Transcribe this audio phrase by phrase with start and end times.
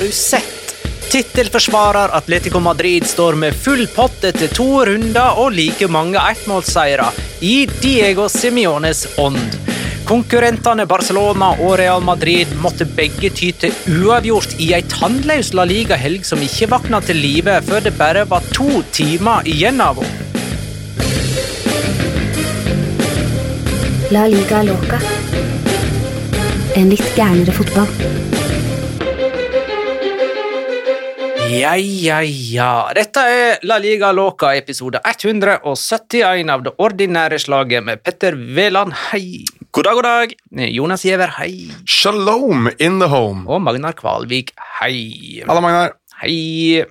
[0.00, 0.74] Har du sett?
[1.10, 7.10] Tittelforsvarer Atletico Madrid står med full pott etter to runder og like mange ettmålsseire
[7.44, 9.58] i Diego Simiones ånd.
[10.08, 16.24] Konkurrentene Barcelona og Real Madrid måtte begge ty til uavgjort i ei tannløs La Liga-helg
[16.24, 20.26] som ikke våkna til live før det bare var to timer igjen av henne.
[24.16, 25.04] La liga loca.
[26.80, 28.39] En litt gærnere fotball.
[31.50, 32.92] Ja, ja, ja.
[32.94, 39.42] Dette er La Liga Loca episode 171 av det ordinære slaget med Petter Veland, hei.
[39.74, 40.34] God dag, god dag!
[40.70, 41.72] Jonas Giæver, hei.
[41.90, 43.48] Shalom in the home.
[43.50, 45.42] Og Magnar Kvalvik, hei.
[45.48, 45.96] Halla, Magnar.
[46.22, 46.84] Hei.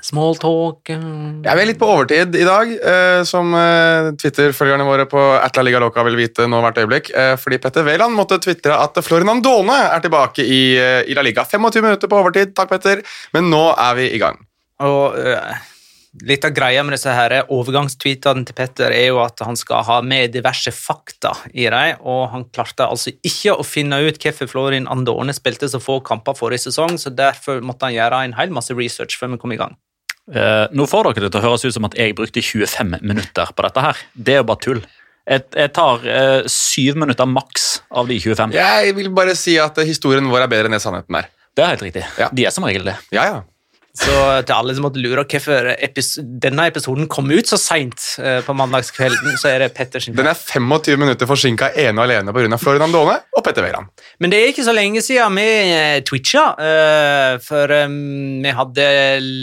[0.00, 5.04] Smalltalk talk Ja, vi er litt på overtid i dag, eh, som eh, Twitter-følgerne våre
[5.10, 7.10] på Atla Liga Loca vil vite nå hvert øyeblikk.
[7.12, 11.24] Eh, fordi Petter Wæland måtte tvitre at Florian Andone er tilbake i, eh, i La
[11.26, 11.44] Liga.
[11.44, 13.04] 25 minutter på overtid, takk Petter,
[13.36, 14.40] men nå er vi i gang.
[14.80, 15.60] Og eh,
[16.20, 19.98] litt av greia med disse her overgangstweetene til Petter er jo at han skal ha
[20.04, 24.88] med diverse fakta i dem, og han klarte altså ikke å finne ut hvorfor Florin
[24.92, 28.76] Andone spilte så få kamper forrige sesong, så derfor måtte han gjøre en hel masse
[28.76, 29.78] research før vi kom i gang.
[30.30, 33.54] Eh, nå får dere det til å høres ut som at jeg brukte 25 minutter
[33.56, 34.02] på dette her.
[34.14, 34.82] Det er jo bare tull.
[35.22, 38.54] Jeg, jeg tar eh, syv minutter maks av de 25.
[38.58, 41.30] Jeg vil bare si at historien vår er bedre enn det sannheten er.
[41.52, 42.04] Det er helt riktig.
[42.20, 42.30] Ja.
[42.32, 42.96] De er som regel det.
[43.14, 43.40] Ja, ja.
[43.92, 44.12] Så
[44.48, 48.54] til alle som måtte lure hvorfor epis denne episoden kom ut så seint eh, på
[48.56, 52.56] mandagskvelden, så er det Petter sin Den er 25 minutter forsinka ene og alene pga.
[52.56, 53.92] Florian Andone og Petter Wæland.
[54.18, 57.76] Men det er ikke så lenge siden vi eh, twitcha, eh, for
[58.42, 58.88] vi hadde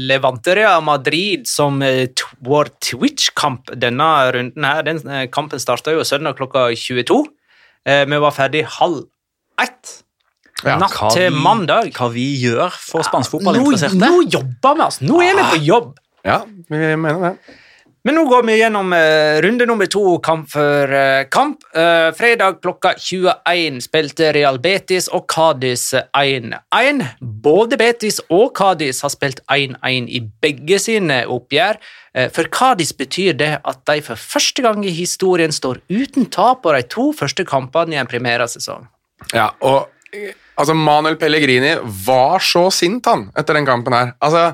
[0.10, 1.78] Levanteria Madrid som
[2.42, 4.82] vår Twitch-kamp denne runden her.
[4.88, 7.22] Den kampen starta jo søndag klokka 22.
[7.86, 9.04] Eh, Vi var ferdig halv
[9.62, 10.00] ett
[10.66, 11.92] Ja, natt Hva til vi- mandag.
[11.96, 14.00] Hva vi gjør for spansk Nå, fotballinteresserte.
[14.02, 15.06] nå jobber vi, altså!
[15.08, 15.98] Nå er vi på jobb!
[16.26, 17.58] Ja, vi mener det.
[18.08, 21.66] Men nå går vi gjennom uh, runde nummer to, kamp for uh, kamp.
[21.76, 27.04] Uh, fredag klokka 21 spilte Real Betis og Cádiz 1-1.
[27.20, 31.80] Både Betis og Cádiz har spilt 1-1 i begge sine oppgjør.
[32.34, 36.74] For Cádiz betyr det at de for første gang i historien står uten tap på
[36.74, 38.88] de to første kampene i en primærsesong.
[39.36, 39.92] Ja, og
[40.60, 41.76] altså, Manuel Pellegrini
[42.06, 44.14] var så sint han etter den kampen her.
[44.24, 44.52] Altså,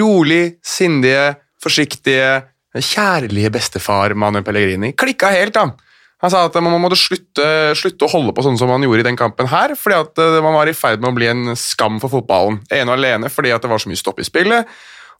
[0.00, 2.42] rolig, sindige, forsiktige,
[2.74, 4.94] kjærlige bestefar Manuel Pellegrini.
[4.98, 5.74] Klikka helt, han.
[6.24, 7.46] Han sa at man måtte slutte,
[7.76, 10.40] slutte å holde på sånn som man gjorde i den kampen her, fordi at eh,
[10.40, 12.62] man var i ferd med å bli en skam for fotballen.
[12.72, 14.70] Ene og alene fordi at det var så mye stopp i spillet,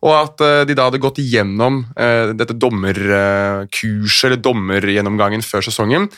[0.00, 6.08] og at eh, de da hadde gått igjennom eh, dette dommerkurset, eller dommergjennomgangen før sesongen,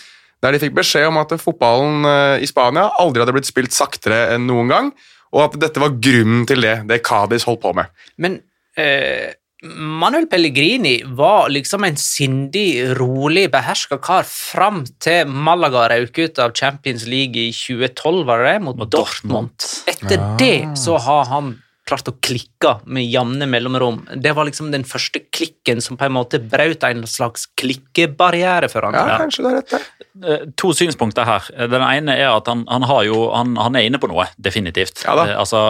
[0.44, 4.26] der de fikk beskjed om at fotballen eh, i Spania aldri hadde blitt spilt saktere
[4.34, 4.92] enn noen gang,
[5.34, 7.90] og at dette var grunnen til det, det Cádiz holdt på med.
[8.22, 8.38] Men
[8.78, 9.34] eh,
[9.66, 16.54] Manuel Pellegrini var liksom en sindig, rolig, beherska kar fram til Malaga røk ut av
[16.56, 18.64] Champions League i 2012, var det det?
[18.68, 19.56] Mot, Mot Dortmund.
[19.56, 19.94] Dortmund.
[19.94, 21.54] Etter det så har han
[21.86, 24.00] klart å klikke med jevne mellomrom.
[24.18, 28.86] Det var liksom den første klikken som på en måte brøt en slags klikkebarriere for
[28.88, 28.96] han.
[28.96, 29.86] Ja, kanskje det er rett der.
[30.26, 31.46] Eh, To synspunkter her.
[31.54, 34.26] Eh, Den ene er at han, han, har jo, han, han er inne på noe,
[34.42, 35.04] definitivt.
[35.06, 35.28] Ja da.
[35.30, 35.62] Eh, altså,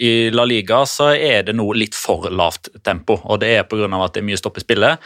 [0.00, 3.88] I La Liga så er det nå litt for lavt tempo, og det er pga.
[4.04, 5.04] at det er mye stopp i spillet.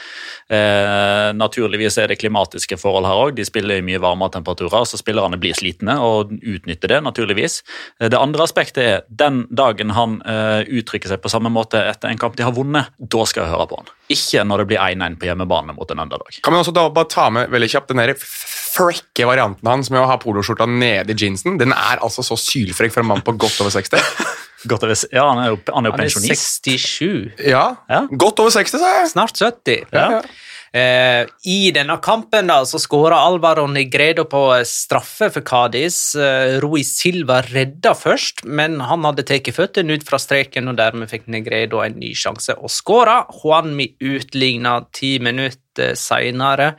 [0.49, 3.35] Eh, naturligvis er det klimatiske forhold her òg.
[3.37, 7.61] De spiller i mye varmere temperaturer, så spillerne blir slitne og utnytter det, naturligvis.
[7.99, 12.19] Det andre aspektet er den dagen han uh, uttrykker seg på samme måte etter en
[12.21, 13.91] kamp de har vunnet, da skal jeg høre på han.
[14.13, 16.39] Ikke når det blir 1-1 på hjemmebane mot en underdog.
[16.43, 20.01] Kan man også da bare ta med veldig kjapt den der frekke varianten hans med
[20.03, 21.59] å ha poloskjorta nede i jeansen?
[21.61, 23.99] Den er altså så sylfrekk for en mann på godt over 60.
[24.67, 26.65] Godt over, ja, han er jo, han er jo Han er pensjonist.
[26.67, 28.01] 67, Ja, Ja.
[28.11, 29.11] godt over 60, sa jeg.
[29.13, 29.85] snart 70.
[29.95, 30.07] Ja.
[30.19, 30.33] Eh,
[30.73, 36.15] I denne kampen da, så skåra Alvaro Negredo på straffe for Cádiz.
[36.19, 41.11] Eh, Rui Silva redda først, men han hadde tatt føttene ut fra streken, og dermed
[41.11, 43.23] fikk Negredo en ny sjanse å skåre.
[43.41, 45.68] Juanmi utligna ti minutter
[45.99, 46.75] seinere.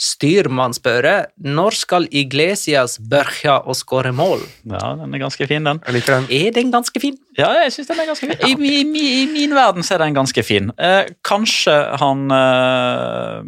[0.00, 4.40] Styrmann spørre, når skal Iglesias børja å skåre mål.
[4.66, 5.78] Ja, den er ganske fin, den.
[5.86, 6.26] Jeg liker den.
[6.34, 7.14] Er den ganske fin?
[7.38, 8.42] Ja, jeg synes den er ganske fin.
[8.42, 10.72] I, i, i, I min verden så er den ganske fin.
[10.82, 13.38] Eh, kanskje han eh,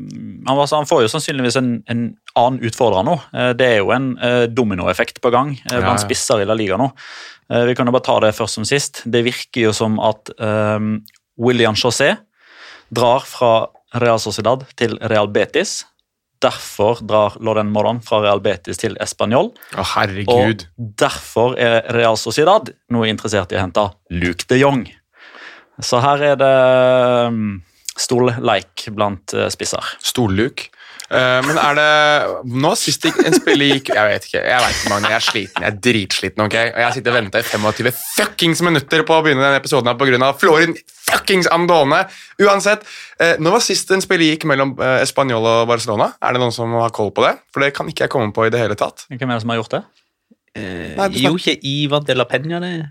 [0.46, 2.04] han, var, han får jo sannsynligvis en, en
[2.38, 3.16] annen utfordrer nå.
[3.34, 6.04] Eh, det er jo en eh, dominoeffekt på gang eh, blant Ja, ja.
[6.06, 6.92] spisser i La Liga nå.
[7.50, 9.02] Eh, vi kan jo bare ta det først som sist.
[9.02, 10.78] Det virker jo som at eh,
[11.42, 12.14] William José
[12.94, 13.66] drar fra
[14.02, 15.84] Real Sociedad til Real Betis.
[16.42, 19.52] Derfor drar Loren Moron fra Real Betis til Español.
[19.72, 20.66] Å, herregud.
[20.76, 24.84] Og derfor er Real Sociedad noe interessert i å hente Luke de Jong.
[25.82, 26.52] Så her er det
[27.96, 29.96] stol stolleik blant eh, spisser.
[30.04, 30.68] Stolluk.
[31.06, 34.90] Eh, men er det Nå sist en spiller gikk Jeg vet ikke, jeg vet ikke
[34.90, 35.62] Magne, jeg er sliten.
[35.62, 36.42] Jeg er dritsliten.
[36.46, 36.56] ok?
[36.74, 39.94] Og Jeg sitter og venter i 25 fuckings minutter på å begynne denne episoden her
[40.00, 40.32] pga.
[40.40, 40.74] Florin
[41.06, 42.00] fuckings Andone.
[42.42, 42.82] Uansett,
[43.20, 46.10] eh, Når var sist en spiller gikk mellom eh, Español og Barcelona?
[46.20, 47.36] Er det noen som har koll på det?
[47.54, 49.06] For det kan ikke jeg komme på i det hele tatt.
[49.10, 49.84] Hvem er det som har gjort det?
[50.56, 52.88] Nei, det- Jo, ikke Ivan de la Peña, det.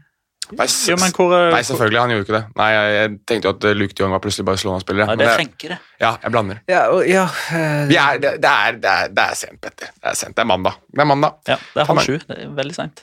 [0.52, 2.44] Nei, s- Jo, men hvor, eh, Nei, selvfølgelig, han gjorde ikke det.
[2.60, 5.06] Nei, Jeg, jeg tenkte jo at eh, Luke de Jong var plutselig Barcelona-spiller.
[5.10, 6.60] Nei, det er det- Ja, jeg blander.
[6.70, 9.88] Ja, og- ja uh, Vi er, det, det, er, det, er, det er sent, Petter.
[9.96, 10.36] Det er sent.
[10.36, 10.74] Det er mandag.
[10.92, 11.34] Det er mandag.
[11.48, 12.18] Ja, det er halv sju.
[12.28, 13.02] Det er veldig seint.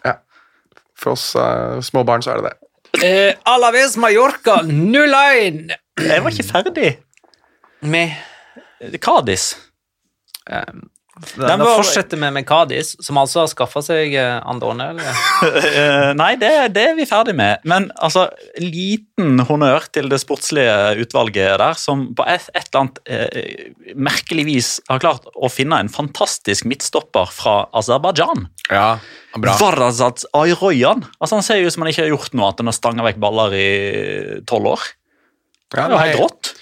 [1.02, 3.04] For oss uh, små barn så er det det.
[3.04, 5.72] eh, Alaves Mallorca 0-1
[6.06, 6.98] Jeg var ikke ferdig.
[7.82, 8.12] med
[9.02, 9.56] Cádiz.
[10.50, 10.88] um,
[11.36, 14.90] Den var- fortsetter vi med Mekadis, som altså har skaffa seg eh, Andone.
[14.92, 15.20] Eller?
[15.72, 17.62] Eh, Nei, det, det er vi ferdig med.
[17.68, 18.26] Men altså,
[18.60, 24.44] liten honnør til det sportslige utvalget der, som på et, et eller annet eh, merkelig
[24.48, 28.46] vis har klart å finne en fantastisk midtstopper fra Aserbajdsjan.
[28.70, 28.98] Ja,
[29.36, 29.56] bra.
[29.60, 31.04] Varazat Ayroyan.
[31.18, 33.06] Altså, han ser jo ut som han ikke har gjort noe annet enn å stange
[33.08, 33.68] vekk baller i
[34.48, 34.90] tolv år.
[35.72, 36.52] Det Ja, er jo helt rått.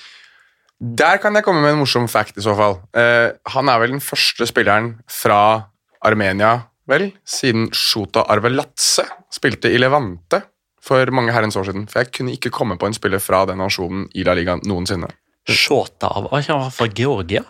[0.80, 2.78] Der kan jeg komme med en morsom fact i så fall.
[2.96, 5.68] Eh, han er vel den første spilleren fra
[6.00, 6.54] Armenia,
[6.88, 10.40] vel, siden Shota Arvelatse spilte i Levante
[10.80, 11.84] for mange herrens år siden.
[11.90, 15.10] For jeg kunne ikke komme på en spiller fra den nasjonen i La Liga noensinne.
[15.49, 17.44] Shota Var ikke han fra Georgia?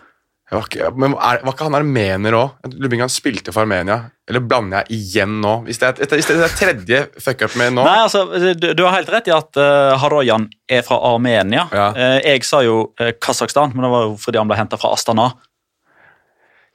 [0.51, 2.71] Var ikke, men er, var ikke han armener òg?
[2.75, 4.01] Lubingan spilte for Armenia.
[4.27, 5.53] Eller blander jeg igjen nå?
[5.63, 8.25] Hvis det er, hvis det er tredje fuck-up med nå Nei, altså,
[8.59, 11.69] du, du har helt rett i at uh, Haroyan er fra Armenia.
[11.71, 11.87] Ja.
[11.95, 14.91] Uh, jeg sa jo uh, Kasakhstan, men det var jo fordi han ble henta fra
[14.97, 15.29] Astana.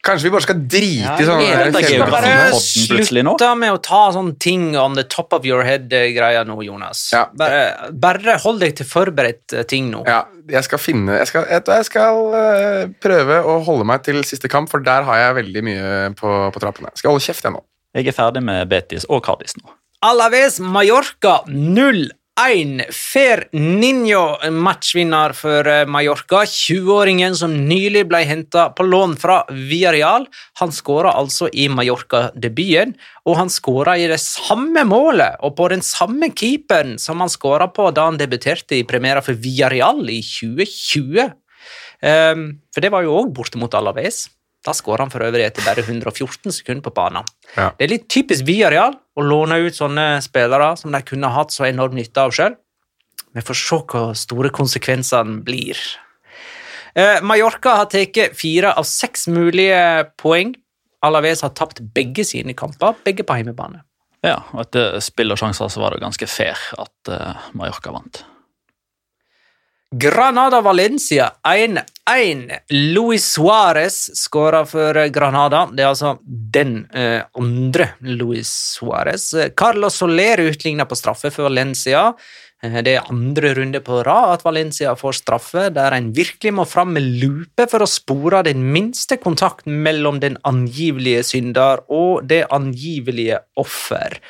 [0.06, 2.54] Kanskje vi bare skal drite i sånne Podden
[2.90, 3.34] plutselig nå?
[3.36, 7.08] slutte med å ta sånne ting on the top of your head-greia nå, Jonas.
[7.14, 7.24] Ja.
[7.36, 10.04] Bare, bare hold deg til forberedt eh, ting nå.
[10.08, 14.22] Ja, jeg skal finne Jeg skal, jeg, jeg skal eh, prøve å holde meg til
[14.28, 16.92] siste kamp, for der har jeg veldig mye på, på trappene.
[16.94, 17.64] Jeg skal holde kjeft, jeg nå.
[17.96, 19.74] Jeg er ferdig med Betis og Cardis nå.
[20.06, 22.12] Alaves Mallorca 0-1.
[22.36, 26.42] Fer Ninjo, matchvinner for eh, Mallorca.
[26.44, 30.26] 20-åringen som nylig ble henta på lån fra Villarreal.
[30.60, 32.92] Han skåra altså i Mallorca-debuten,
[33.24, 37.70] og han skåra i det samme målet og på den samme keeperen som han skåra
[37.72, 41.32] på da han debuterte i premiera for Villarreal i 2020.
[42.04, 44.26] Um, for det var jo òg borte mot Alaves.
[44.66, 47.26] Da skårer han for øvrig etter bare 114 sekunder på banen.
[47.54, 47.70] Ja.
[47.78, 51.68] Det er litt typisk Viareal å låne ut sånne spillere som de kunne hatt så
[51.68, 52.56] enorm nytte av sjøl.
[53.36, 55.78] Vi får se hva store konsekvensene blir.
[56.96, 60.54] Eh, Mallorca har tatt fire av seks mulige poeng.
[61.04, 63.84] Alaves har tapt begge sine kamper, begge på hjemmebane.
[64.24, 68.24] Ja, og etter spill og sjanser så var det ganske fair at uh, Mallorca vant.
[69.94, 71.84] Granada-Valencia 1-1.
[72.06, 72.50] 1.
[72.70, 75.64] Luis Suárez skåra for Granada.
[75.72, 79.32] Det er altså den eh, andre Luis Suárez.
[79.58, 82.12] Carlos Soler utligna på straffe for Valencia.
[82.62, 86.68] Eh, det er andre runde på rad at Valencia får straffe, der en virkelig må
[86.68, 92.44] fram med lupe for å spore den minste kontakt mellom den angivelige synder og det
[92.54, 94.20] angivelige offer.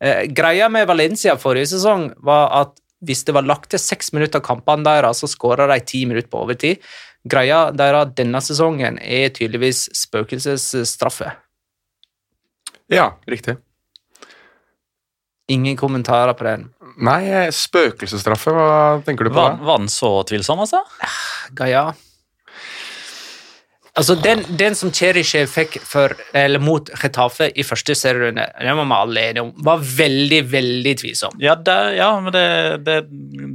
[0.00, 4.40] Eh, greia med Valencia forrige sesong var at hvis det var lagt til seks minutter
[4.40, 6.82] av kampene deres, så skåra de ti minutter på overtid.
[7.24, 11.32] Greia deres denne sesongen er tydeligvis spøkelsesstraffe.
[12.88, 13.58] Ja, riktig.
[15.48, 16.68] Ingen kommentarer på den.
[17.00, 20.82] Nei, spøkelsesstraffe, hva tenker du på Var, var den så tvilsom, altså?
[21.56, 21.92] Gaia
[23.98, 28.86] Altså, den, den som Cherishev fikk for, eller mot Retafe i første serierunde, den var
[28.86, 31.34] vi alle enige om, var veldig, veldig tvilsom.
[31.42, 32.44] Ja, det, ja men det,
[32.86, 32.98] det,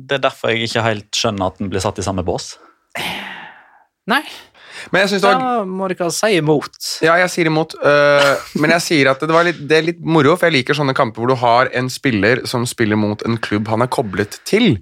[0.03, 2.57] det er derfor jeg ikke helt skjønner at den blir satt i samme bås.
[4.11, 4.23] Nei,
[4.91, 6.79] Men jeg det var da må ikke si imot.
[7.05, 10.01] Ja, jeg sier imot, Uh, men jeg sier at det, var litt, det er litt
[10.03, 13.39] moro, for jeg liker sånne kamper hvor du har en spiller som spiller mot en
[13.39, 14.75] klubb han er koblet til.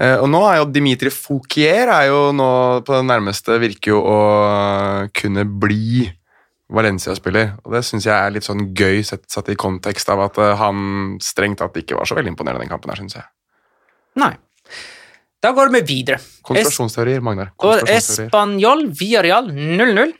[0.00, 2.50] Uh, og nå er jo Dimitri Fouquier er jo nå
[2.84, 4.20] på det nærmeste virker jo å
[5.16, 6.08] kunne bli
[6.72, 7.54] Valencia-spiller.
[7.64, 10.56] Og det syns jeg er litt sånn gøy, sett, satt i kontekst av at eh,
[10.58, 13.28] han strengt tatt ikke var så veldig imponerende den kampen her, syns jeg.
[14.18, 14.32] Nei.
[15.42, 16.20] Da går vi videre.
[16.46, 17.52] Konspirasjonsteorier, Magnar.
[17.60, 18.30] Konspirasjonsteorier.
[18.30, 20.14] Espanjol Villarreal 0-0.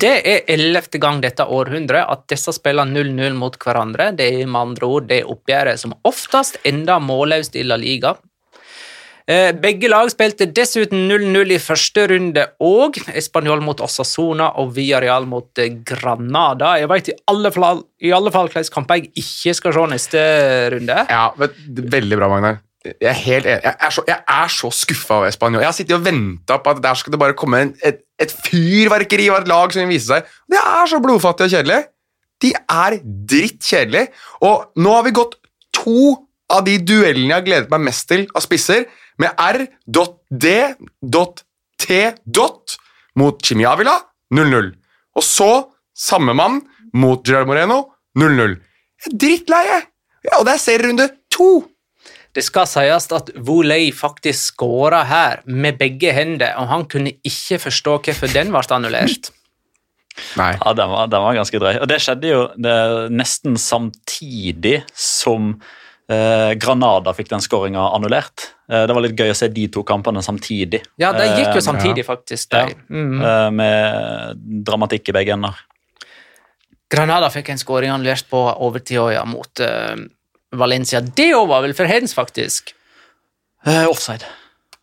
[0.00, 4.10] Det er ellevte gang dette århundret at disse spiller 0-0 mot hverandre.
[4.16, 8.12] Det er med andre ord det oppgjøret som oftest ender målløst i La Liga.
[9.30, 15.28] Eh, Begge lag spilte dessuten 0-0 i første runde og Español mot Osasona og Villarreal
[15.30, 16.74] mot eh, Granada.
[16.80, 20.24] Jeg vet i alle fall, i alle fall hvilken kamp jeg ikke skal se neste
[20.76, 21.04] runde.
[21.08, 22.60] Ja, Veldig bra, Magnar.
[22.84, 23.60] Jeg er helt enig.
[23.64, 25.60] Jeg er så, jeg er så skuffa over Spanjol.
[25.60, 28.32] Jeg har sittet og venta på at der skal det bare komme en, et, et
[28.46, 30.30] fyrverkeri av et lag som vil vise seg.
[30.48, 31.80] Det er så blodfattig og kjedelig.
[32.40, 34.08] De er drittkjedelige.
[34.48, 35.36] Og nå har vi gått
[35.76, 36.16] to
[36.50, 38.88] av de duellene jeg har gledet meg mest til av spisser,
[39.20, 39.66] med R.D.T.
[43.20, 43.96] mot Chimiavila
[44.32, 44.70] 0-0.
[45.20, 45.50] Og så
[45.92, 46.62] samme mann
[46.96, 47.82] mot Gerard Moreno
[48.18, 48.56] 0-0.
[49.04, 49.78] Jeg er drittleie!
[50.24, 51.69] Ja, og det er serierunde to!
[52.36, 57.58] Det skal sies at Voley faktisk skåra her med begge hender, og han kunne ikke
[57.58, 59.32] forstå hvorfor den ble annullert.
[60.38, 60.52] Nei.
[60.58, 61.74] Ja, den var, den var ganske drøy.
[61.80, 62.76] Og det skjedde jo det,
[63.14, 65.54] nesten samtidig som
[66.10, 68.50] eh, Granada fikk den skåringa annullert.
[68.70, 70.82] Eh, det var litt gøy å se de to kampene samtidig.
[71.00, 72.54] Ja, de gikk jo Eh, samtidig, faktisk.
[72.54, 72.68] Ja.
[72.90, 73.18] Mm.
[73.22, 75.58] eh, med dramatikk i begge ender.
[76.90, 79.96] Granada fikk en skåring annullert på overtida ja, mot eh,
[80.52, 81.00] Valencia.
[81.00, 82.72] Det òg var vel for hens, faktisk.
[83.66, 84.24] Uh, offside.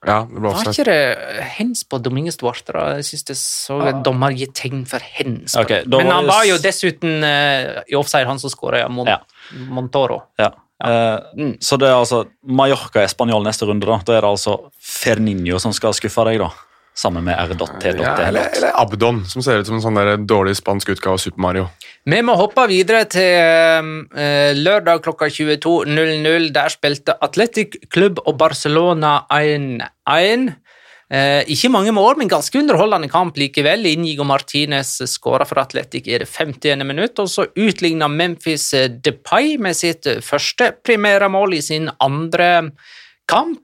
[0.05, 2.71] Ja, det ble Var ikke det hens på Dominguez Duarte?
[2.71, 2.83] da?
[2.99, 5.55] Jeg synes det så en dommer gi tegn for hens.
[5.57, 5.89] på Ok, det.
[5.89, 9.17] da Men han var jo dessuten uh, i offside, han som skåra, ja, Mon Ja.
[9.73, 10.21] Montoro.
[10.39, 10.51] Ja.
[10.83, 11.55] Eh, Mm.
[11.59, 13.85] Så det er altså Mallorca er spanjol neste runde.
[13.85, 16.51] Da Da er det altså Ferninho som skal skuffe deg, da.
[16.97, 17.91] Sammen med R.T.
[18.01, 21.21] Ja, eller, eller Abdon, som ser ut som en sånn der dårlig spansk utgave av
[21.21, 21.67] Super Mario.
[22.09, 23.37] Vi må hoppe videre til
[24.17, 26.47] uh, lørdag klokka 22.00.
[26.55, 30.47] Der spilte Atletic Klubb og Barcelona 1-1.
[31.13, 33.85] Uh, ikke mange mål, men ganske underholdende kamp likevel.
[33.91, 36.81] Inigo Martinez skåra for Atletic i det 50.
[36.81, 38.71] minutt, og så utligna Memphis
[39.05, 42.71] Depay med sitt første primæremål i sin andre
[43.29, 43.61] kamp.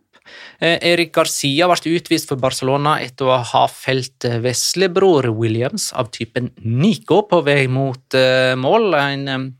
[0.64, 6.08] Eh, Erik Garcia ble utvist for Barcelona etter å ha felt eh, veslebror Williams av
[6.16, 8.96] typen Nico på vei mot eh, mål.
[8.96, 9.52] En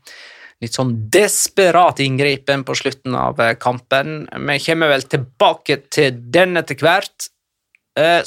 [0.64, 4.22] litt sånn desperat inngripen på slutten av kampen.
[4.48, 7.28] Vi kommer vel tilbake til den etter hvert.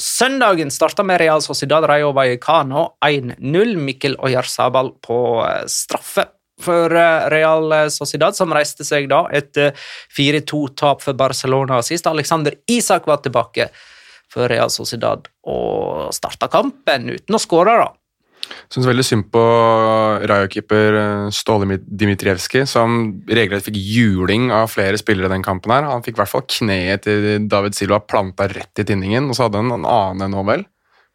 [0.00, 3.74] Søndagen starta med Real Sociedad Rayo Vallecano 1-0.
[3.88, 5.18] Mikkel Oyarzabal på
[5.68, 6.28] straffe
[6.62, 9.76] for eh, Real Sociedad, som reiste seg da etter
[10.16, 12.08] 4-2-tap for Barcelona sist.
[12.10, 13.70] Alexander Isak var tilbake
[14.32, 17.88] for Real Sociedad og starta kampen uten å skåre, da.
[18.72, 19.42] Syns veldig synd på
[20.28, 22.98] Rayo-keeper eh, Ståle Dmitrievskij, som
[23.28, 25.72] regelrett fikk juling av flere spillere den kampen.
[25.74, 25.88] her.
[25.88, 29.46] Han fikk i hvert fall kneet til David Silva planta rett i tinningen, og så
[29.46, 30.64] hadde han en annen vel,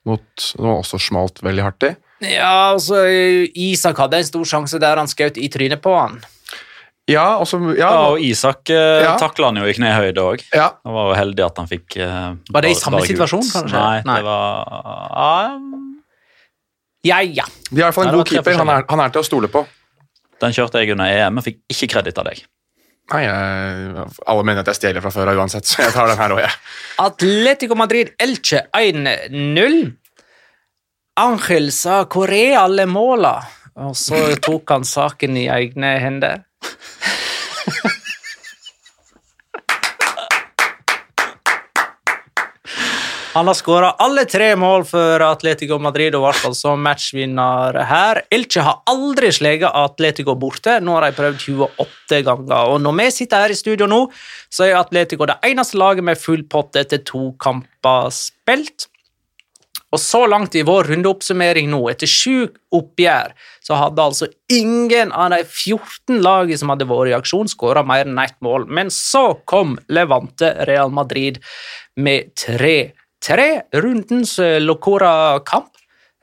[0.08, 1.94] mot, som også smalt veldig hardt i.
[2.24, 3.02] Ja, altså,
[3.56, 6.20] Isak hadde en stor sjanse der han skjøt i trynet på han.
[7.12, 9.18] Ja, også, ja, Ja, og Isak eh, Ja.
[9.20, 10.44] takla han jo i knehøyde òg.
[10.56, 10.70] ja.
[10.86, 13.76] Han var jo heldig at han fikk eh, Var det i samme situasjon, kanskje?
[13.76, 14.16] Nei, Nei.
[14.22, 14.72] det var
[15.12, 15.58] uh,
[17.04, 17.44] Ja, ja.
[17.70, 18.56] De har i hvert fall Nei, en god keeper.
[18.62, 19.66] Han er, han er til å stole på.
[20.40, 22.40] Den kjørte jeg under EM og fikk ikke kreditt av deg.
[23.12, 26.22] Nei, jeg, Alle mener at jeg stjeler fra før av uansett, så jeg tar den
[26.24, 26.56] her òg, jeg.
[27.04, 29.76] Atletico Madrid Elche 1-0.
[31.16, 36.44] Angel sa 'hvor er alle måla?' Og så tok han saken i egne hender.
[43.34, 48.22] Han har skåra alle tre mål for Atletico Madrid og ble altså matchvinner her.
[48.30, 50.80] Elche har aldri sleget Atletico borte.
[50.82, 52.70] Nå har de prøvd 28 ganger.
[52.70, 54.12] Og når vi sitter her i studio nå,
[54.54, 58.93] så er Atletico det eneste laget med full pott etter to kamper spilt.
[59.94, 65.36] Og så langt i vår rundeoppsummering nå, etter sju oppgjør, så hadde altså ingen av
[65.36, 68.66] de 14 lagene som hadde vært i aksjon, skåra mer enn ett mål.
[68.74, 71.38] Men så kom Levante Real Madrid
[71.96, 73.48] med 3-3.
[73.86, 75.70] Rundens eh, Locora-kamp.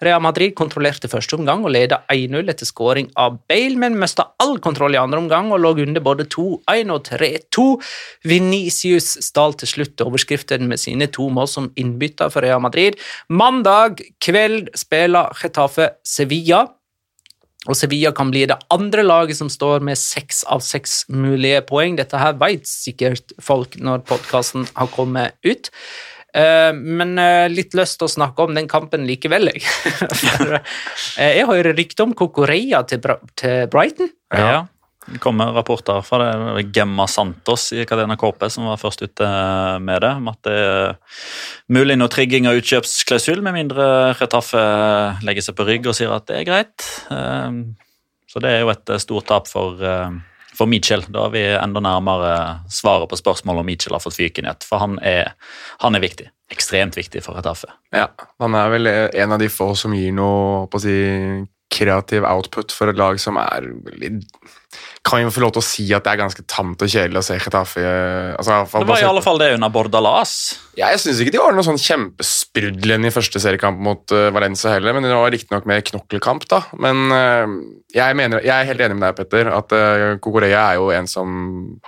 [0.00, 4.56] Real Madrid kontrollerte første omgang og ledet 1-0 etter skåring av Bale, men mista all
[4.64, 7.66] kontroll i andre omgang og lå under både 2-1 og 3-2.
[8.30, 12.96] Venicius stal til slutt overskriften med sine to mål som innbytter for Real Madrid.
[13.28, 16.66] Mandag kveld spiller Getafe Sevilla.
[17.68, 21.98] Og Sevilla kan bli det andre laget som står med seks av seks mulige poeng.
[21.98, 25.68] Dette her vet sikkert folk når podkasten har kommet ut.
[26.34, 29.64] Eh, men eh, litt lyst til å snakke om den kampen likevel, jeg.
[30.22, 33.02] For, eh, jeg hører rykte om Kokoreia til,
[33.40, 34.12] til Brighton.
[34.34, 34.66] Ja.
[35.10, 39.26] Det kommer rapporter fra det Gemma Santos i Cadena KP som var først ute
[39.82, 41.22] med det, om at det er
[41.72, 43.86] mulig noe trigging av utkjøpsklausul, med mindre
[44.20, 44.60] Retaffe
[45.26, 46.86] legger seg på rygg og sier at det er greit.
[48.30, 49.80] Så det er jo et stort tap for,
[50.60, 51.04] for Mitchell.
[51.08, 52.32] Da er vi enda nærmere
[52.72, 55.32] svaret på spørsmålet om Mitchell har fått fykenhet, for han er,
[55.80, 56.28] han er viktig.
[56.52, 57.70] Ekstremt viktig for Retafe.
[57.94, 58.10] Ja,
[58.42, 60.96] han er vel en av de få som gir noe på å si,
[61.70, 64.18] kreativ output for et lag som er veldig
[65.06, 67.24] Kan jo få lov til å si at det er ganske tamt og kjedelig å
[67.24, 70.34] se altså, i hvert fall Det var i alle fall det under Bordalas.
[70.76, 74.74] Ja, Jeg syns ikke de var noe sånn kjempesprudlende i første seriekamp mot uh, Valencia
[74.76, 76.62] heller, men det var riktignok mer knokkelkamp, da.
[76.78, 77.56] Men uh,
[77.96, 81.10] jeg, mener, jeg er helt enig med deg, Petter, at uh, Kokorea er jo en
[81.10, 81.34] som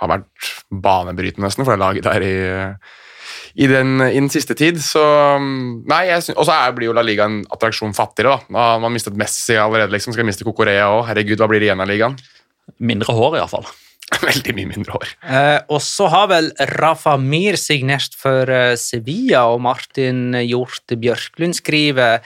[0.01, 2.93] har vært banebrytende nesten for det laget der i eh,
[3.55, 4.79] i den, i den siste tid.
[4.81, 5.01] Så
[5.37, 8.53] um, Nei, Og så er- blir jo La Liga en attraksjon fattigere, da.
[8.53, 10.15] Nå har man mistet Messi allerede, liksom.
[10.15, 11.05] Skal miste Kokorea òg.
[11.11, 12.17] Herregud, hva blir det igjen av ligaen?
[12.79, 13.67] Mindre hår, iallfall.
[14.23, 15.11] Veldig mye mindre hår.
[15.25, 21.57] Eh, og så har vel Rafa Mir signert for eh, Sevilla, og Martin Hjort Bjørklund
[21.57, 22.19] skriver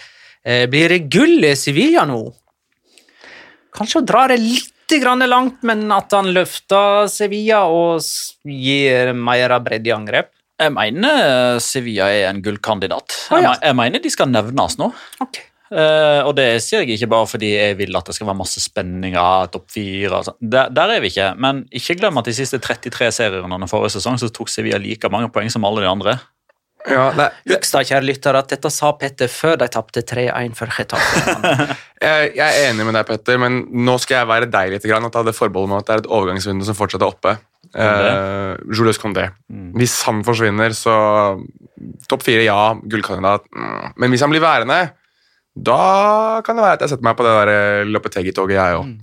[0.44, 2.22] eh, Blir det gull i Sevilla nå?
[3.78, 8.00] Kanskje å dra det litt grann langt, men at han løfter Sevilla og
[8.48, 10.32] gir mer av bredde i angrep.
[10.58, 13.14] Jeg mener Sevilla er en gullkandidat.
[13.30, 13.54] Ah, ja.
[13.62, 14.90] jeg, mener de skal nevnes nå.
[15.22, 15.46] Okay.
[15.68, 18.64] Uh, og det sier jeg ikke bare fordi jeg vil at det skal være masse
[18.64, 19.52] spenninger.
[19.54, 20.22] topp fire.
[20.22, 20.40] og sånn.
[20.42, 21.34] Der, der er vi ikke.
[21.38, 25.30] Men ikke glem at de siste 33 serierundene forrige sesong så tok Sevilla like mange
[25.34, 26.18] poeng som alle de andre.
[26.88, 30.72] Ja, nei, Husk da, kjære lytter, at dette sa Petter før de tapte 3-1 for
[30.72, 31.36] Getafe.
[32.06, 35.04] jeg, jeg er enig med deg, Petter, men nå skal jeg være deg litt grann,
[35.04, 37.36] og ta det forbeholdet med at det er et overgangsvindu som fortsatt er oppe.
[37.78, 39.30] Eh, Julius Condé.
[39.78, 40.96] Hvis han forsvinner, så
[42.10, 42.74] Topp fire, ja.
[42.90, 43.46] Gullkandidat.
[43.54, 43.92] Mm.
[44.02, 44.80] Men hvis han blir værende,
[45.54, 48.96] da kan det være at jeg setter meg på det der eh, Lopetegi-toget, jeg òg.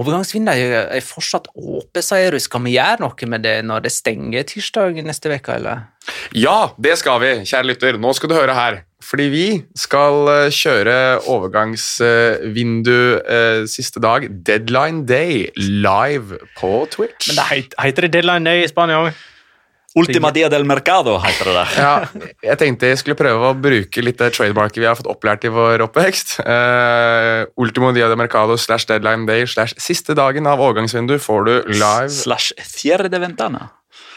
[0.00, 2.38] Overgangsvinduet er er fortsatt åpent, sier du.
[2.38, 5.88] Skal vi gjøre noe med det når det stenger tirsdag neste uke, eller?
[6.36, 7.98] Ja, det skal vi, kjære lytter.
[7.98, 8.84] Nå skal du høre her.
[9.10, 9.46] Fordi vi
[9.78, 10.96] skal eh, kjøre
[11.30, 17.32] overgangsvindu eh, siste dag, deadline day, live på Twitch.
[17.32, 19.26] Men det heter det deadline day i Spania òg?
[19.98, 21.72] Ultima dia del mercado heter det der.
[21.82, 21.94] Ja,
[22.52, 25.50] jeg tenkte jeg skulle prøve å bruke litt det trademarket vi har fått opplært i
[25.50, 26.36] vår oppvekst.
[26.46, 31.54] Uh, Ultimo dia del mercado slash deadline day slash siste dagen av overgangsvindu får du
[31.74, 33.66] live Slash cierre de ventana.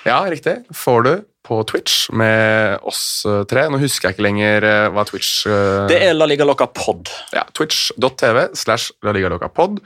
[0.03, 0.57] Ja, riktig.
[0.75, 1.13] Får du
[1.43, 3.65] på Twitch med oss eh, tre.
[3.71, 5.83] Nå husker jeg ikke lenger eh, hva Twitch uh...
[5.91, 7.11] Det er La Liga Loca Pod.
[7.35, 9.81] ja, Twitch.tv slash La Liga Loca Pod.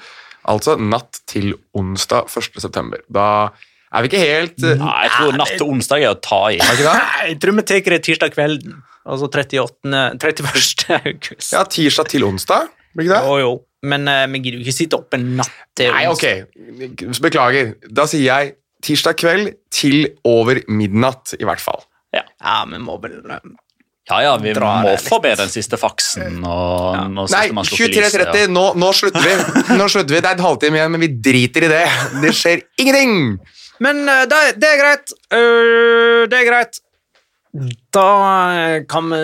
[0.48, 2.62] Altså natt til onsdag 1.
[2.64, 3.02] september.
[3.12, 3.50] Da
[3.92, 6.60] er vi ikke helt Nei, jeg tror natt til onsdag er å ta i.
[6.62, 7.08] Er ikke det?
[7.32, 8.78] Jeg tror vi tar det tirsdag kvelden.
[9.08, 10.04] Altså 38.
[10.20, 10.86] 31.
[11.00, 11.52] august.
[11.56, 12.70] Ja, tirsdag til onsdag.
[12.96, 13.24] Blir ikke det?
[13.26, 13.52] Jo, jo.
[13.88, 16.32] Men vi gidder jo ikke sitte oppe natt til onsdag.
[16.54, 17.20] Nei, ok.
[17.28, 17.76] Beklager.
[17.88, 21.82] Da sier jeg tirsdag kveld til over midnatt, i hvert fall.
[22.16, 22.24] Ja,
[22.70, 23.50] vi må vel eh,
[24.08, 26.40] Ja, ja, vi Drar må få med den siste faksen.
[26.40, 28.52] Og, og Nei, siste man slukker lyset, 23.30, ja.
[28.56, 29.36] nå, nå slutter vi.
[29.76, 30.24] Nå slutter vi.
[30.24, 31.86] Det er en halvtime igjen, men vi driter i det.
[32.24, 33.40] Det skjer ingenting!
[33.84, 35.16] Men eh, det, det er greit.
[35.34, 36.80] Eh, det er greit.
[37.96, 38.08] Da
[38.54, 39.24] eh, kan vi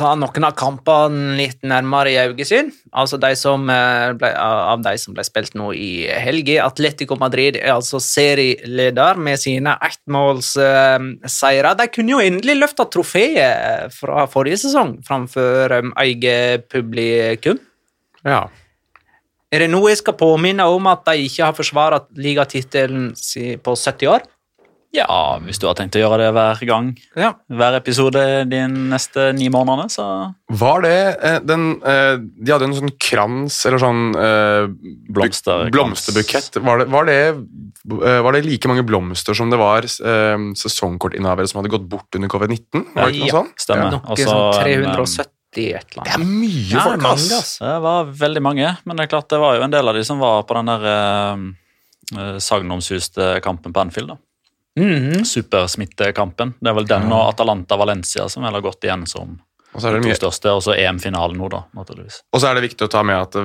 [0.00, 2.70] ta noen av kampene litt nærmere i øyesyn.
[2.96, 6.64] Altså de som eh, ble, av de som ble spilt nå i helga.
[6.64, 11.74] Atletico Madrid er altså serieleder med sine ettmålsseire.
[11.78, 17.60] De kunne jo endelig løfta trofeet fra forrige sesong framfor um, eget publikum.
[18.24, 18.46] Ja.
[19.50, 23.10] Er det noe jeg skal påminne om at de ikke har forsvart ligatittelen
[23.64, 24.28] på 70 år?
[24.92, 27.34] Ja, hvis du har tenkt å gjøre det hver gang, Ja.
[27.48, 32.74] hver episode de neste ni månedene, så Var det eh, den eh, De hadde en
[32.74, 34.66] sånn krans, eller sånn eh,
[35.14, 35.70] Blomsterkrans.
[35.70, 36.58] blomsterbukett.
[36.66, 37.18] Var det, var, det,
[38.02, 42.14] eh, var det like mange blomster som det var eh, sesongkortinnehavere som hadde gått bort
[42.18, 42.86] under covid-19?
[42.96, 43.44] Ja, Ja.
[43.56, 43.92] stemmer.
[43.92, 44.00] Ja.
[44.10, 47.30] Også, sånn um, 370 et eller Det er mye Ja, folk, ass.
[47.32, 47.52] ass.
[47.62, 50.02] Det var veldig mange, men det er klart det var jo en del av de
[50.06, 54.08] som var på den der eh, sagnomsuste kampen på Anfield.
[54.08, 54.18] da.
[54.78, 55.24] Mhm.
[55.26, 56.54] Supersmittekampen.
[56.60, 59.40] Det er vel den og Atalanta Valencia som vel har gått igjen som
[59.72, 62.24] Og så er de det to største, og så EM-finalen nå, da, naturligvis.
[62.34, 63.36] Og så er det viktig å ta med at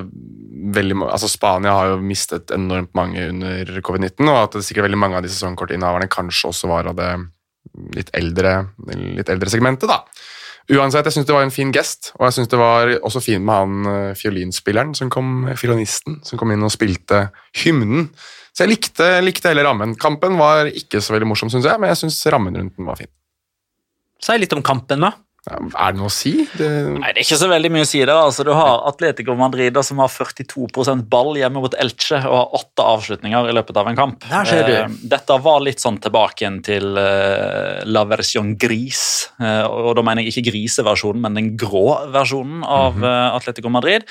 [0.73, 4.97] veldig, altså Spania har jo mistet enormt mange under covid-19, og at det sikkert veldig
[4.97, 7.11] mange av de sesongkortinnehaverne kanskje også var av det
[7.93, 8.55] litt eldre,
[8.89, 9.85] litt eldre segmentet.
[9.85, 10.01] da.
[10.73, 13.45] Uansett, jeg syns det var en fin gest, og jeg syns det var også fint
[13.45, 17.27] med han eh, fiolinspilleren, som kom, fiolinisten, som kom inn og spilte
[17.61, 18.09] hymnen.
[18.55, 19.97] Så jeg likte, likte hele rammen.
[19.99, 22.99] Kampen var ikke så veldig morsom, syns jeg, men jeg syns rammen rundt den var
[23.01, 23.11] fin.
[24.23, 25.11] Si litt om kampen, da.
[25.45, 26.31] Er det noe å si?
[26.57, 28.15] Det, Nei, Det er ikke så veldig mye å si der.
[28.17, 32.85] altså Du har Atletico Madrid som har 42% ball hjemme mot Elche og har åtte
[32.95, 34.25] avslutninger i løpet av en kamp.
[34.25, 34.73] Der skjer du.
[34.79, 39.03] Eh, dette var litt sånn tilbake til eh, la version gris.
[39.37, 44.07] Eh, og da mener jeg ikke griseversjonen, men den grå versjonen av eh, Atletico Madrid.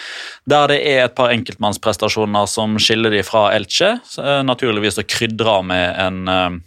[0.46, 3.96] Der det er et par enkeltmannsprestasjoner som skiller de fra Elche.
[4.46, 6.62] Naturligvis å krydre med en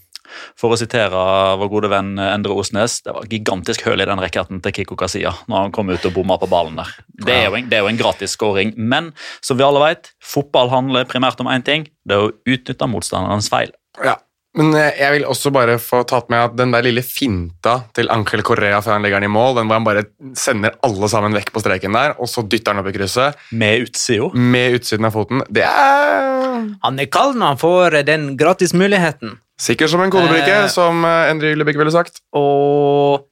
[0.59, 1.23] for å sitere
[1.61, 5.33] vår gode venn Endre Osnes, det var gigantisk høl i den racketen til Kiko Kasia
[5.47, 6.93] når han kom ut og bomma på ballen der.
[7.25, 9.11] Det er jo en, det er jo en gratis scoring, men
[9.41, 11.87] som vi alle vet, fotball handler primært om én ting.
[12.07, 13.73] Det er å utnytte motstanderens feil.
[14.03, 14.17] Ja,
[14.57, 18.09] men eh, jeg vil også bare få tatt med at den der lille finta til
[18.13, 20.03] Angel Correa før han legger den i mål, den hvor han bare
[20.37, 23.85] sender alle sammen vekk på streken der, og så dytter han opp i krysset Med
[23.87, 24.29] utsida.
[24.33, 29.37] med utsiden av foten, det er Han er kald når han får den gratismuligheten.
[29.59, 30.67] sikkert som en kodebrikke, Eh.
[30.73, 32.19] som eh, Endre Ylebekk ville sagt.
[32.33, 33.25] Og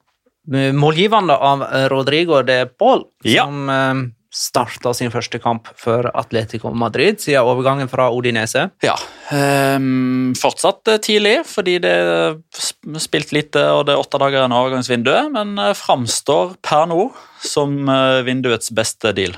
[0.54, 3.46] eh, målgivende av eh, Rodrigo de Paul, Ja.
[3.46, 3.94] som eh,
[4.36, 8.68] starta sin første kamp for Atletico Madrid siden overgangen fra Odinese.
[8.84, 8.96] Ja.
[9.32, 14.56] um, fortsatt eh, tidlig, fordi det er spilt lite og det er åtte dager igjen
[14.56, 17.08] av overgangsvinduet, men uh, framstår per nå
[17.46, 19.38] som eh, vinduets beste deal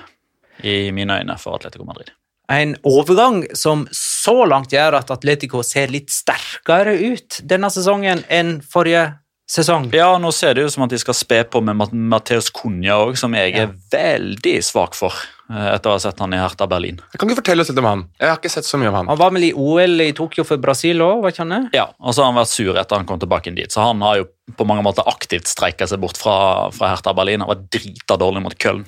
[0.66, 2.10] i mine øyne for Atletico Madrid.
[2.50, 8.58] En overgang som så langt gjør at Atletico ser litt sterkere ut denne sesongen enn
[8.66, 9.24] forrige sesong.
[9.96, 13.16] Ja, nå ser det jo som at de skal spe på med Matheus Cunha òg,
[13.20, 15.16] som jeg er veldig svak for
[15.48, 17.00] eh, etter å ha sett han i Hertha Berlin.
[17.14, 18.04] Jeg Kan du fortelle oss litt om han?
[18.20, 19.12] Jeg har ikke sett så mye om han.
[19.14, 21.62] Han var vel i OL i Tokyo for Brasil òg, var ikke han det?
[21.80, 24.04] Ja, og så har han vært sur etter han kom tilbake inn dit, så han
[24.04, 24.28] har jo
[24.60, 26.36] på mange måter aktivt streika seg bort fra,
[26.76, 27.44] fra Hertha Berlin.
[27.46, 28.84] Han var drita dårlig mot Köln.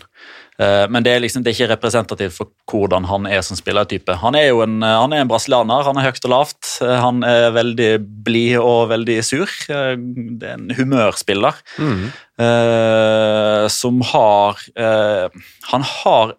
[0.59, 4.17] Eh, Men det er, liksom, det er ikke representativt for hvordan han er som spillertype.
[4.19, 5.85] Han er jo en, eh, han er en brasilianer.
[5.87, 6.81] Han er høyt og lavt.
[6.83, 7.91] Eh, Han er veldig
[8.25, 9.47] blid og veldig sur.
[9.67, 11.55] Det er en humørspiller
[12.39, 15.29] eh, som har uh,
[15.71, 16.35] Han har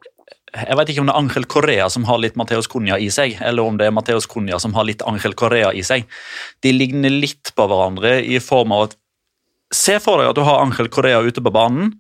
[0.51, 3.37] jeg vet ikke om det er Angel Correa som har litt Mateos Cunha i seg,
[3.41, 6.09] eller om det er Mateos Cunha som har litt Angel Correa i seg.
[6.61, 8.97] De ligner litt på hverandre i form av at
[9.71, 11.93] Se for deg at du har Angel Correa ute på banen,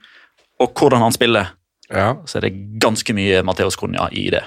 [0.58, 1.52] og hvordan han spiller.
[1.90, 2.14] Ja.
[2.26, 4.44] Så er det ganske mye Mateus Cunha i det.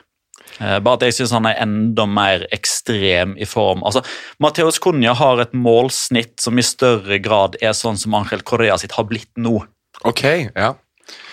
[0.59, 3.83] Eh, Bare at jeg syns han er enda mer ekstrem i form.
[3.87, 4.03] Altså,
[4.43, 8.95] Mateus Cunha har et målsnitt som i større grad er sånn som Angel Correa sitt
[8.97, 9.59] har blitt nå.
[10.07, 10.23] Ok,
[10.55, 10.73] ja.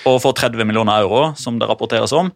[0.09, 2.31] Og for 30 millioner euro, som det rapporteres om,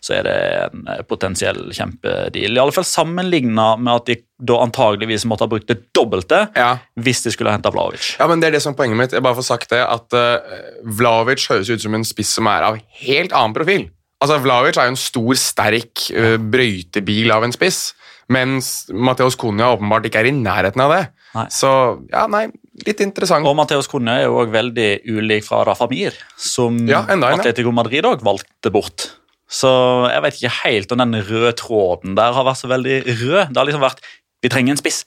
[0.00, 0.34] så er det
[0.64, 2.56] en eh, potensiell kjempedeal.
[2.56, 6.70] I alle fall sammenligna med at de da antageligvis måtte ha brukt det dobbelte ja.
[7.04, 8.14] hvis de skulle ha henta Vlaovic.
[8.16, 9.16] Ja, men det er det som er poenget mitt.
[9.16, 10.56] Jeg bare får sagt det, at uh,
[10.96, 13.90] Vlaovic høres ut som en spiss som er av helt annen profil.
[14.20, 17.90] Altså, Vlaovic er jo en stor, sterk uh, brøytebil av en spiss,
[18.32, 21.04] mens Mateos Cunha åpenbart ikke er i nærheten av det.
[21.36, 21.46] Nei.
[21.52, 21.70] Så
[22.08, 22.46] ja, nei,
[22.86, 23.44] litt interessant.
[23.44, 27.04] Og Mateos Cunha er jo også veldig ulik fra Rafa Mir, som ja.
[27.04, 29.10] Atletico Madrid òg valgte bort.
[29.50, 29.70] Så
[30.12, 33.50] jeg vet ikke helt om den røde tråden der har vært så veldig rød.
[33.50, 34.04] Det har liksom vært
[34.40, 35.02] Vi trenger en spiss.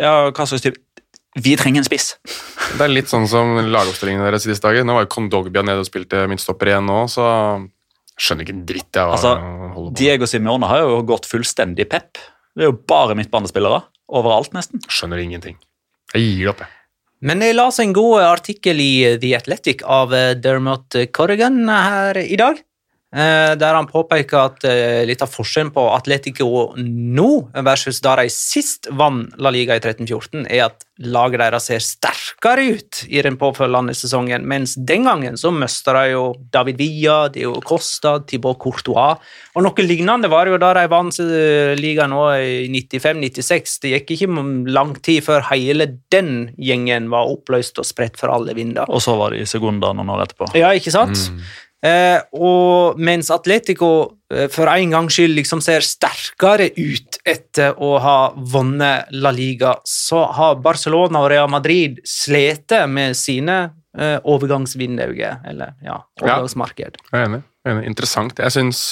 [0.00, 0.80] Ja, hva slags type?
[1.36, 2.14] Vi trenger en spiss.
[2.78, 4.86] Det er litt sånn som lagoppstillingen deres i disse dager.
[4.86, 7.26] Nå var jo Kondogbia nede og spilte midtstopper igjen nå, så
[8.16, 9.34] skjønner ikke en dritt jeg hva Altså,
[9.74, 9.96] holder på.
[10.00, 12.22] Diego Simone har jo gått fullstendig pep.
[12.56, 13.82] Det er jo bare midtbanespillere.
[14.16, 14.80] Overalt, nesten.
[14.88, 15.58] Skjønner ingenting.
[16.14, 16.72] Jeg gir opp, jeg.
[17.26, 22.62] Men jeg las en god artikkel i The Athletic av Dermot Corrigan her i dag.
[23.14, 27.30] Eh, Der han påpeker at eh, litt av forskjellen på Atletico nå
[27.66, 32.62] versus da de sist vant La Liga i 13-14, er at laget deres ser sterkere
[32.72, 37.58] ut i den påfølgende sesongen, mens den gangen så mista de jo David Villa, Dio
[37.64, 39.20] Costa, Thibaut Courtois,
[39.56, 43.76] og noe lignende var det jo da de vant eh, ligaen nå i 95-96.
[43.84, 48.56] Det gikk ikke lang tid før hele den gjengen var oppløst og spredt for alle
[48.56, 48.88] vinder.
[48.88, 50.50] Og så var de i sekundene noen år etterpå.
[50.56, 51.28] Ja, ikke sant?
[51.84, 53.90] Eh, og mens Atletico
[54.32, 59.74] eh, for en gangs skyld liksom ser sterkere ut etter å ha vunnet La Liga,
[59.84, 63.58] så har Barcelona og Real Madrid slitt med sine
[63.98, 67.02] eh, overgangsvinduer, eller ja, overgangsmarked.
[67.12, 67.42] Jeg er enig.
[67.60, 67.90] Jeg er enig.
[67.92, 68.40] Interessant.
[68.40, 68.86] Jeg syns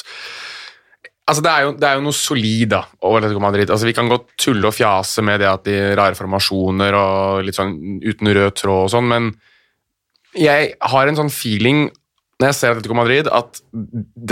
[1.24, 3.70] Altså, det er, jo, det er jo noe solid da, over Atletico Madrid.
[3.72, 7.56] Altså, vi kan godt tulle og fjase med det at de rare formasjoner og litt
[7.56, 7.72] sånn
[8.04, 9.30] uten rød tråd og sånn, men
[10.36, 11.86] jeg har en sånn feeling
[12.44, 13.60] når jeg ser Atletico Madrid, at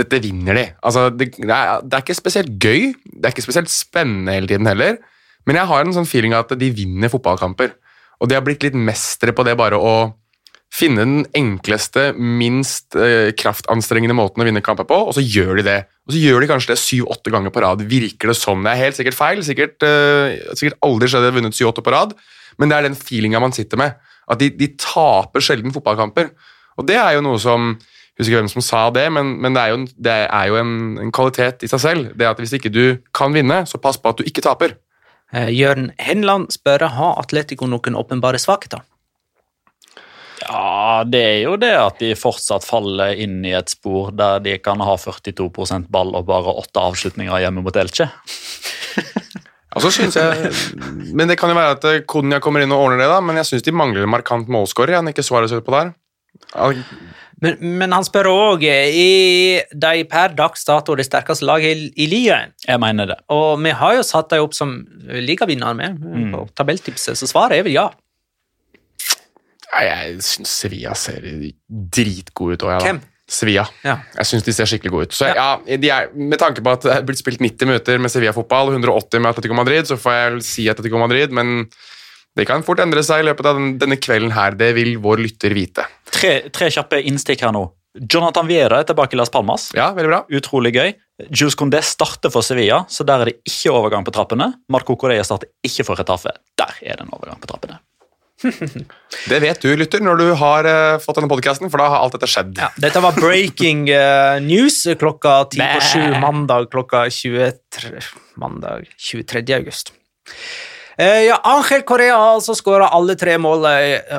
[0.01, 0.65] dette vinner de.
[0.85, 4.49] Altså, det, det, er, det er ikke spesielt gøy, det er ikke spesielt spennende hele
[4.51, 4.99] tiden heller,
[5.49, 7.73] men jeg har en sånn feeling at de vinner fotballkamper.
[8.21, 9.95] Og de har blitt litt mestere på det bare å
[10.73, 15.67] finne den enkleste, minst eh, kraftanstrengende måten å vinne kamper på, og så gjør de
[15.67, 15.79] det.
[16.07, 18.63] Og så gjør de kanskje det syv-åtte ganger på rad, virker det som.
[18.65, 21.93] Det er helt sikkert feil, sikkert, eh, sikkert aldri skjedd at de vunnet syv-åtte på
[21.93, 22.15] rad,
[22.57, 23.99] men det er den feelinga man sitter med.
[24.29, 26.31] At de, de taper sjelden fotballkamper.
[26.79, 27.75] Og det er jo noe som
[28.19, 30.73] husker hvem som sa det, men, men det er jo, en, det er jo en,
[31.01, 32.09] en kvalitet i seg selv.
[32.17, 34.77] Det at Hvis ikke du kan vinne, så pass på at du ikke taper.
[35.33, 38.83] Eh, Jørn Henland spør har Atletico noen åpenbare svakheter.
[40.43, 44.57] Ja, det er jo det at de fortsatt faller inn i et spor der de
[44.59, 48.09] kan ha 42% ball og bare åtte avslutninger hjemme mot Elche.
[49.73, 50.51] Og så synes jeg,
[51.15, 53.39] men Det kan jo være at eh, Konya kommer inn og ordner det, da, men
[53.39, 54.99] jeg syns de mangler en markant målskårer.
[54.99, 55.93] Han ikke Suarez utpå der.
[57.41, 61.89] Ja, Men, men han spør òg er de per dags dato det sterkeste laget i,
[62.03, 62.53] i ligaen.
[62.67, 63.17] Jeg mener det.
[63.29, 64.77] Og vi har jo satt dem opp som
[65.09, 66.31] ligavinner med Mm.
[66.31, 67.89] på tabelltipset, så svaret er vel ja.
[69.73, 71.23] Nei, Jeg syns Sevilla ser
[71.67, 72.79] dritgode ut òg, jeg.
[72.79, 72.85] da.
[72.91, 73.01] Hvem?
[73.33, 73.63] Sevilla.
[73.87, 73.95] Ja.
[74.19, 75.15] Jeg syns de ser skikkelig gode ut.
[75.17, 78.11] Så ja, de er, Med tanke på at det er blitt spilt 90 minutter med
[78.11, 81.67] Sevilla-fotball, 180 med Atletico Madrid, så får jeg vel si Atletico Madrid, men
[82.37, 84.51] det kan fort endre seg i løpet av denne kvelden her.
[84.59, 85.85] Det vil vår lytter vite.
[86.13, 87.67] Tre, tre kjappe innstikk her nå.
[87.93, 89.67] Jonathan Viera er tilbake i Las Palmas.
[89.77, 90.21] Ja, veldig bra.
[90.33, 90.93] Utrolig gøy.
[91.29, 94.49] Jules Condé starter for Sevilla, så der er det ikke overgang på trappene.
[94.73, 96.33] Marco Correa starter ikke for Retafe.
[96.57, 97.79] Der er det en overgang på trappene.
[99.29, 102.17] Det vet du, lytter, når du har uh, fått denne podkasten, for da har alt
[102.17, 102.57] dette skjedd.
[102.59, 108.01] Ja, dette var breaking uh, news klokka ti på sju mandag klokka 23,
[108.41, 109.45] mandag 23.
[109.55, 109.93] august.
[110.97, 113.15] Eh, ja, Angel Correa har altså skåra alle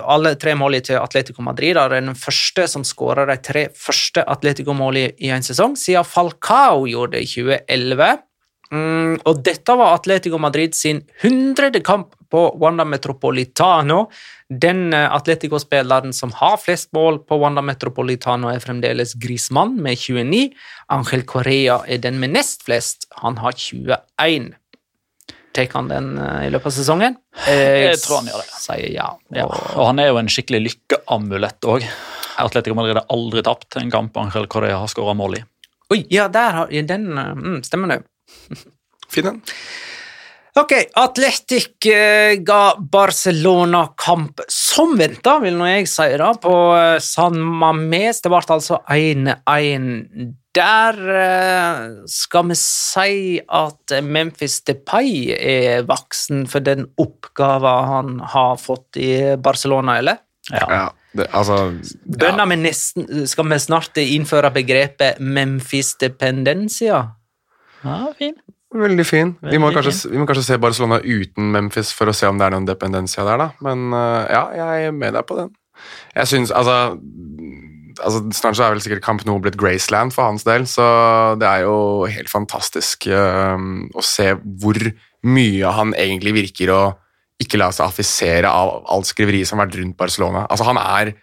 [0.02, 1.76] alle tre mål til Atletico Madrid.
[1.76, 6.87] Han er den første som skåra de tre første Atletico-målene i en sesong, siden Falcao
[6.90, 8.22] gjorde det i 2011.
[8.74, 14.08] Mm, og dette var Atletico Madrid sin hundrede kamp på Wanda Metropolitano.
[14.50, 20.48] Den eh, Atletico-spilleren som har flest mål på Wanda Metropolitano, er fremdeles Grismann med 29.
[20.90, 23.06] Angel Correa er den med nest flest.
[23.22, 24.54] Han har 21.
[25.54, 27.16] Tar han den eh, i løpet av sesongen?
[27.46, 28.50] Jeg tror han gjør det.
[28.58, 29.08] Sier ja.
[29.34, 29.46] Ja.
[29.46, 31.86] Og han er jo en skikkelig lykkeamulett òg.
[32.42, 35.42] Atletico Madrid har aldri tapt en kamp Angel Correa har skåra mål i.
[35.94, 38.00] Oi, ja, der har ja, den eh, mm, Stemmer det.
[39.14, 39.42] Fin den.
[40.58, 46.98] Ok, Atletic eh, ga Barcelona kamp som venta, vil nå jeg si, da, på eh,
[47.02, 48.22] San Mames.
[48.22, 50.98] Det ble altså 1-1 der.
[51.20, 59.00] Eh, skal vi si at Memphis Depay er voksen for den oppgaven han har fått
[59.00, 60.22] i Barcelona, eller?
[60.52, 60.64] Ja.
[60.68, 60.86] Ja,
[61.16, 61.56] det, altså
[62.20, 62.44] ja.
[62.44, 67.04] vi nesten, skal vi snart innføre begrepet Memphis dependencia?
[67.84, 68.34] ja, fin.
[68.74, 69.36] Veldig fin.
[69.38, 72.40] Vi må, kanskje, kanskje, vi må kanskje se Barcelona uten Memphis for å se om
[72.40, 73.50] det er noen dependencia der, da.
[73.62, 75.52] Men eh, ja, jeg er med deg på den.
[76.14, 76.96] Jeg syns altså,
[78.00, 80.85] altså Snart så er vel sikkert Camp Nou blitt Graceland for hans del, så
[81.40, 81.76] det er jo
[82.11, 83.59] helt fantastisk uh,
[83.94, 84.80] å se hvor
[85.24, 86.83] mye han egentlig virker å
[87.40, 90.44] ikke la seg affisere av alt skriveriet som har vært rundt Barcelona.
[90.48, 91.14] Altså, han er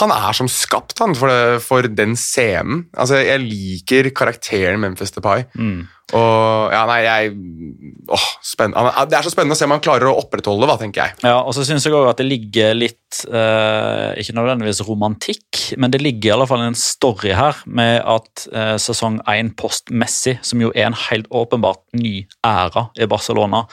[0.00, 2.86] han er som skapt han, for, det, for den scenen.
[2.96, 5.44] Altså, Jeg liker karakteren Memphis Depay.
[5.54, 5.82] Mm.
[6.12, 7.30] Og ja, nei, jeg
[8.12, 8.74] åh, spenn-
[9.08, 11.14] Det er så spennende å se om han klarer å opprettholde, det, tenker jeg.
[11.24, 15.92] Ja, og så synes jeg også at det ligger litt eh, Ikke nødvendigvis romantikk, men
[15.94, 20.38] det ligger i alle fall en story her med at eh, sesong 1 post Messi,
[20.44, 23.64] som jo er en helt åpenbart ny æra i Barcelona,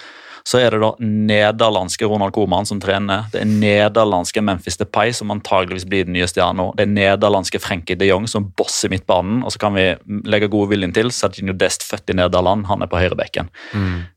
[0.49, 3.27] så er det da nederlandske Ronald Koeman som trener.
[3.29, 6.71] Det er nederlandske Memphis Depay som antageligvis blir den nye stjerna.
[6.77, 9.43] Det er nederlandske Frenkie de Jong som bosser midtbanen.
[9.45, 9.85] Og så kan vi
[10.25, 11.13] legge godviljen til.
[11.13, 13.51] Sergino Dest, født i Nederland, han er på høyrebekken.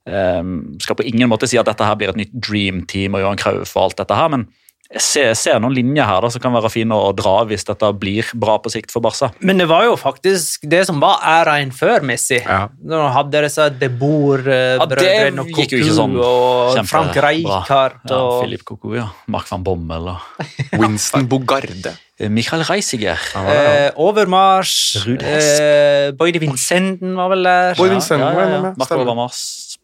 [0.08, 3.26] Um, skal på ingen måte si at dette her blir et nytt dream team og
[3.26, 4.48] Johan Krauf og alt dette her, men
[4.92, 7.64] jeg ser, jeg ser noen linjer her da, som kan være fine å dra hvis
[7.68, 9.30] dette blir bra på sikt for Barca.
[9.40, 12.42] Men det var jo faktisk det som var æraen før Messi.
[12.42, 12.66] Ja.
[12.84, 16.90] Når han hadde disse De Boer-brødrene det og ikke sånn og kjempebra.
[16.92, 19.08] Frank Rijkaard Ja, og Philip Cocu, ja.
[19.32, 20.48] Mark van Bommel og
[20.80, 21.96] Winston Bogarde.
[22.30, 23.18] Michael Reisiger.
[23.34, 24.74] eh, Overmars.
[25.06, 25.60] Ruud Hesp.
[25.64, 27.74] Eh, Boyde Vincenten var vel der.
[27.80, 28.60] Boy Vincent ja, ja, ja.
[28.62, 28.92] med, Mark.
[28.94, 29.40] Overmars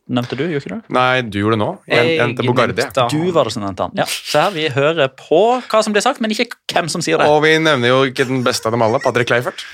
[0.09, 0.95] nevnte du, gjorde ikke du?
[0.97, 1.71] Nei, du gjorde det nå.
[1.89, 3.11] Jeg nevnte han.
[3.13, 3.99] Du var det som nevnte han.
[3.99, 7.21] Ja, så her Vi hører på hva som blir sagt, men ikke hvem som sier
[7.21, 7.29] det.
[7.29, 9.67] Og vi nevner jo ikke den beste av dem alle, Patrick Leifert.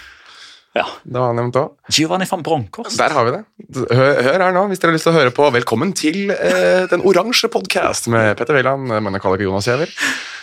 [0.74, 0.84] Ja.
[1.06, 1.94] Det var han nevnt også.
[1.94, 2.98] Giovanni van Bronckhorst.
[2.98, 3.42] Der har vi det.
[3.94, 6.86] Hør, hør her nå, hvis dere har lyst til å høre på Velkommen til eh,
[6.90, 9.92] Den oransje podkast med Petter Wæland, Magna Kalek og Jonas Giæver.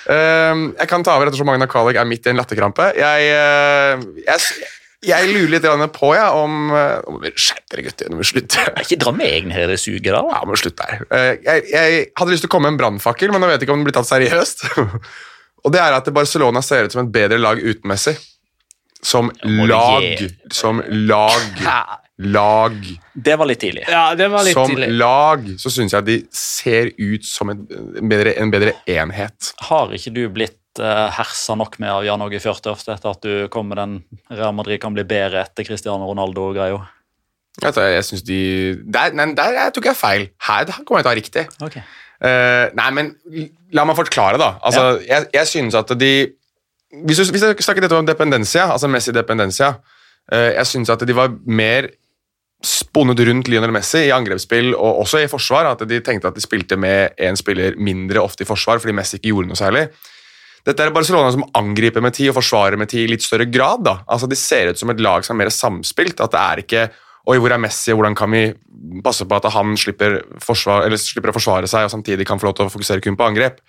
[0.08, 2.93] Eh, jeg kan ta over ettersom Magna Kalek er midt i en latterkrampe.
[2.95, 4.71] Jeg, eh, jeg,
[5.02, 8.10] jeg lurer litt på ja, om Skjerp vi skjerpe dere, gutter.
[8.12, 8.66] Nå må vi slutte.
[8.84, 10.22] Ikke dra meg ned i suger, suget da.
[10.30, 11.06] Ja, må vi slutte her.
[11.10, 13.74] Eh, jeg, jeg hadde lyst til å komme med en brannfakkel, men jeg vet ikke
[13.74, 14.68] om den blir tatt seriøst.
[15.66, 18.14] og det er at Barcelona ser ut som et bedre lag utenmessig.
[19.02, 20.22] Som lag.
[20.54, 21.66] Som lag.
[22.22, 22.78] Lag.
[23.14, 23.88] Det var litt tidlig.
[23.90, 24.92] Ja, det var litt Som tidlig.
[24.94, 29.56] lag så syns jeg de ser ut som en bedre, en bedre enhet.
[29.66, 33.67] Har ikke du blitt hersa nok med av Jan Åge Fjørtoft etter at du kom
[33.67, 33.95] med den
[34.31, 36.79] Real Madrid kan bli bedre etter Cristiano Ronaldo-greia?
[37.60, 38.41] Jeg, jeg synes de
[38.88, 40.27] Der, nei, der jeg tok jeg feil.
[40.47, 41.43] Her kommer jeg til å ha riktig.
[41.67, 41.84] Okay.
[42.21, 43.10] Uh, nei, men
[43.73, 44.53] la meg forklare, da.
[44.62, 46.13] Altså, jeg, jeg synes at de
[47.07, 51.15] Hvis du, hvis jeg snakker dette om dependensia, altså Messi-dependensia uh, Jeg synes at de
[51.17, 51.89] var mer
[52.62, 55.71] spunnet rundt Lionel Messi i angrepsspill og også i forsvar.
[55.71, 59.17] At de tenkte at de spilte med én spiller mindre ofte i forsvar fordi Messi
[59.17, 59.88] ikke gjorde noe særlig.
[60.67, 63.86] Dette er Barcelona som angriper med tid og forsvarer med tid i litt større grad.
[63.88, 63.95] da.
[64.08, 66.21] Altså De ser ut som et lag som er mer samspilt.
[66.21, 66.84] At det er ikke
[67.30, 68.47] Oi, hvor er Messi, hvordan kan vi
[69.06, 72.56] passe på at han slipper, forsvar, slipper å forsvare seg og samtidig kan få lov
[72.58, 73.60] til å fokusere kun på angrep?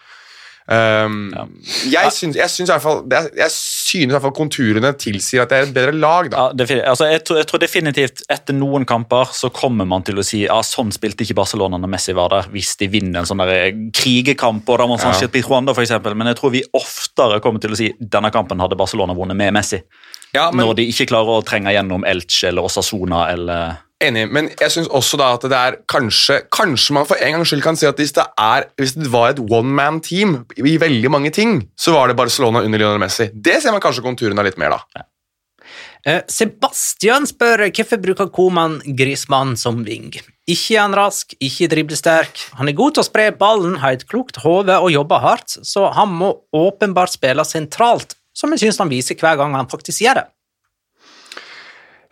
[0.68, 1.46] Um, Ja.
[1.90, 5.50] Jeg syns, jeg syns i hvert fall Jeg synes i hvert fall konturene tilsier at
[5.50, 6.30] det er et bedre lag.
[6.30, 6.44] da.
[6.54, 10.24] Ja, altså, jeg, tror, jeg tror definitivt etter noen kamper så kommer man til å
[10.26, 13.42] si ja, sånn spilte ikke Barcelona når Messi var der, hvis de vinner en sånn
[13.42, 14.68] der eh, krigekamp.
[14.68, 15.28] og da må sånn Ja.
[15.42, 16.14] Rwanda for eksempel.
[16.14, 19.52] Men jeg tror vi oftere kommer til å si denne kampen hadde Barcelona vunnet med
[19.54, 19.82] Messi.
[20.32, 24.50] Ja, men, når de ikke klarer å trenge gjennom Elche eller Osasona eller Enig, men
[24.58, 27.78] jeg syns også da at det er kanskje Kanskje man for en gangs skyld kan
[27.78, 31.30] si at hvis det, er, hvis det var et one man team i veldig mange
[31.34, 33.28] ting, så var det Barcelona under Lionel Messi.
[33.32, 35.06] Det ser man kanskje konturene av litt mer, da.
[36.02, 40.10] Eh, Sebastian spør hvorfor bruker Koman Grismann som ving.
[40.50, 42.46] Ikke er han rask, ikke driblesterk.
[42.58, 45.86] Han er god til å spre ballen, har et klokt hode og jobber hardt, så
[45.94, 50.24] han må åpenbart spille sentralt, som jeg syns han viser hver gang han faktisk gjør
[50.24, 50.26] det.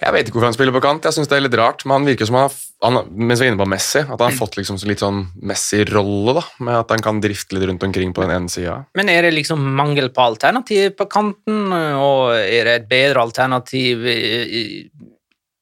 [0.01, 1.05] Jeg vet ikke hvorfor han spiller på kant.
[1.05, 2.55] Jeg synes det er litt rart, men han virker som han har,
[2.87, 6.39] han, mens vi er inne på Messi, at han har fått liksom litt sånn Messi-rolle,
[6.39, 8.79] da, med at han kan drifte litt rundt omkring på den ene sida.
[8.97, 11.69] Men er det liksom mangel på alternativ på kanten,
[12.01, 14.09] og er det et bedre alternativ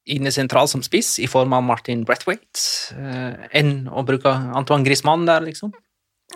[0.08, 2.62] inne sentralt som spiss, i form av Martin Brethwaite,
[2.96, 5.74] eh, enn å bruke Antoine Griezmann der, liksom?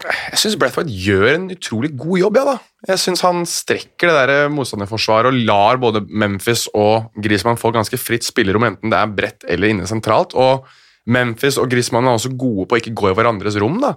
[0.00, 2.38] Jeg syns Brathwaite gjør en utrolig god jobb.
[2.40, 2.54] Ja, da.
[2.88, 8.00] Jeg synes Han strekker det der motstanderforsvaret og lar både Memphis og Griezmann få ganske
[8.00, 10.34] fritt spillerom, enten det er bredt eller inne sentralt.
[10.34, 10.66] Og
[11.12, 13.78] Memphis og Griezmann er også gode på å ikke gå i hverandres rom.
[13.82, 13.94] da.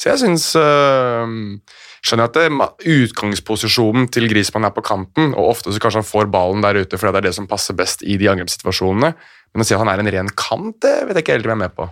[0.00, 1.34] Så jeg syns øh,
[2.04, 6.26] Skjønner at det, utgangsposisjonen til Griezmann er på kanten, og ofte så kanskje han får
[6.32, 9.14] ballen der ute fordi det er det som passer best i de angrepssituasjonene.
[9.54, 11.54] Men å si at han er en ren kant, det vet jeg ikke helt om
[11.54, 11.86] jeg er med på.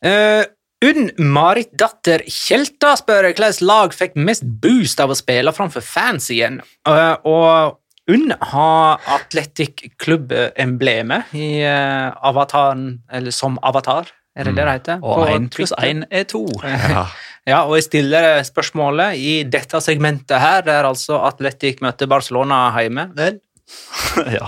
[0.00, 0.42] Uh,
[0.80, 6.30] Unn Marit Datter Kjelta spør hvilket lag fikk mest boost av å spille framfor fans
[6.32, 6.60] igjen.
[6.88, 7.76] Eh, og
[8.10, 15.04] Unn har Athletic Klubb-emblemet i eh, avataren, eller som avatar, er det det det heter?
[15.04, 16.46] Og én pluss én er to.
[16.64, 17.08] Ja.
[17.48, 23.06] Ja, og jeg stiller spørsmålet i dette segmentet her, der altså Athletic møter Barcelona hjemme.
[23.16, 23.38] Vel?
[24.36, 24.46] ja.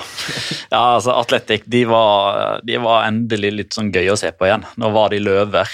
[0.71, 4.67] ja, altså Atletic de var, de var endelig litt sånn gøy å se på igjen.
[4.81, 5.71] Nå var de løver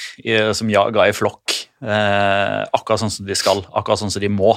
[0.56, 1.54] som jaga i flokk.
[1.78, 4.56] Eh, akkurat sånn som de skal, akkurat sånn som de må.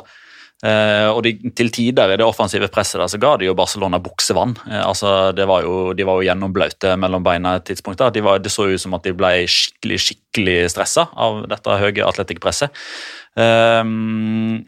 [0.62, 3.98] Eh, og de, til tider i det offensive presset der, så ga de jo Barcelona
[4.02, 4.54] buksevann.
[4.68, 8.02] Eh, altså, det var jo, de var jo gjennomblaute mellom beina et tidspunkt.
[8.02, 8.12] da.
[8.14, 12.06] De var, det så ut som at de ble skikkelig skikkelig stressa av dette høye
[12.06, 12.84] atletikkpresset.
[13.32, 14.62] Um,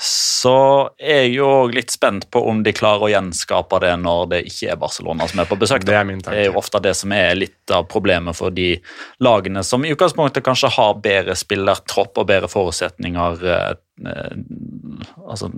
[0.00, 0.52] så
[0.98, 4.68] er jeg jo litt spent på om de klarer å gjenskape det når det ikke
[4.70, 5.86] er Barcelona som er på besøk.
[5.86, 6.06] Det er.
[6.06, 8.76] Det er jo ofte det som er litt av problemet for de
[9.24, 13.42] lagene som i utgangspunktet kanskje har bedre spillertropp og bedre forutsetninger.
[13.50, 13.74] eh,
[14.06, 14.38] eh,
[15.26, 15.50] altså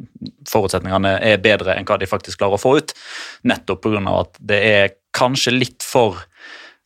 [0.49, 2.97] Forutsetningene er bedre enn hva de faktisk klarer å få ut.
[3.45, 4.01] Nettopp pga.
[4.17, 6.25] at det er kanskje litt for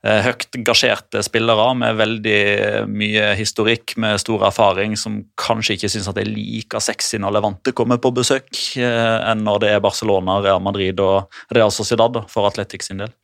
[0.04, 2.40] høyt gasjerte spillere med veldig
[2.92, 7.38] mye historikk, med stor erfaring, som kanskje ikke syns at det er like sexy når
[7.38, 12.20] Levante kommer på besøk, eh, enn når det er Barcelona, Real Madrid og Real Sociedad
[12.28, 13.14] for Atletic sin del.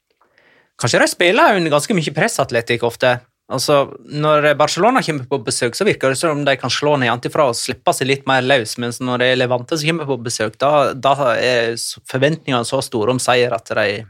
[0.80, 3.18] Kanskje de spiller under ganske mye press, Atletic, ofte.
[3.50, 7.48] Altså, Når Barcelona kommer på besøk, så virker det som om de kan slå nedenfra
[7.50, 10.56] og slippe seg litt mer løs, mens når det er Levante som kommer på besøk,
[10.56, 11.74] da, da er
[12.08, 14.04] forventningene så store om seier at de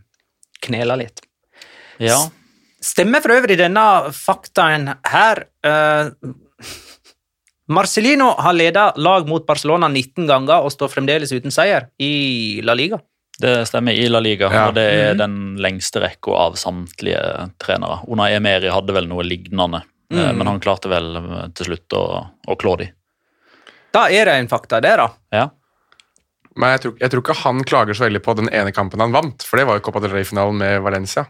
[0.60, 1.24] kneler litt.
[1.98, 2.20] Ja,
[2.80, 3.82] Stemmer for øvrig denne
[4.16, 5.44] faktaen her.
[5.66, 6.12] Uh,
[7.70, 12.74] Marcelino har ledet lag mot Barcelona 19 ganger og står fremdeles uten seier i La
[12.74, 12.98] Liga.
[13.40, 14.66] det stemmer i La Liga, Ja.
[14.68, 17.20] og det er den lengste rekka av samtlige
[17.56, 18.02] trenere.
[18.08, 19.80] Una Emeri hadde vel noe lignende,
[20.12, 20.36] mm.
[20.36, 22.02] men han klarte vel eh, til slutt å,
[22.48, 22.90] å klå de.
[23.96, 25.08] Da er det en fakta det, da.
[25.32, 25.46] Ja.
[26.56, 29.14] Men jeg tror, jeg tror ikke han klager så veldig på den ene kampen han
[29.14, 31.24] vant, for det var jo Copa del Rey-finalen med Valencia.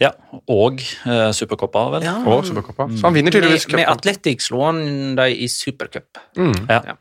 [0.00, 0.10] Ja.
[0.48, 2.06] Og eh, Supercoppa, vel?
[2.26, 2.88] Og Supercoppa.
[2.96, 3.98] Så han vinner tydeligvis Med, med cupen.
[3.98, 4.80] Atletic slo han
[5.18, 6.18] dem i supercup.
[6.38, 6.54] Mm.
[6.70, 6.80] Ja.
[6.92, 6.96] Ja.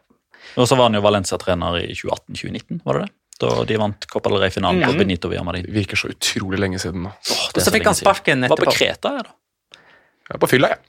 [0.57, 3.13] Og så var han jo Valencia-trener i 2018-2019, var det det?
[3.39, 4.97] Da de vant Copa del Rey-finalen på Mhm.
[4.99, 5.63] Benito Villamarin.
[5.63, 7.11] Det virker så utrolig lenge siden nå.
[7.13, 8.73] Åh, Og så fikk han sparken Var på etterpå.
[8.75, 9.79] Kreta, jeg, da.
[10.27, 10.79] Jeg er på fylla, jeg.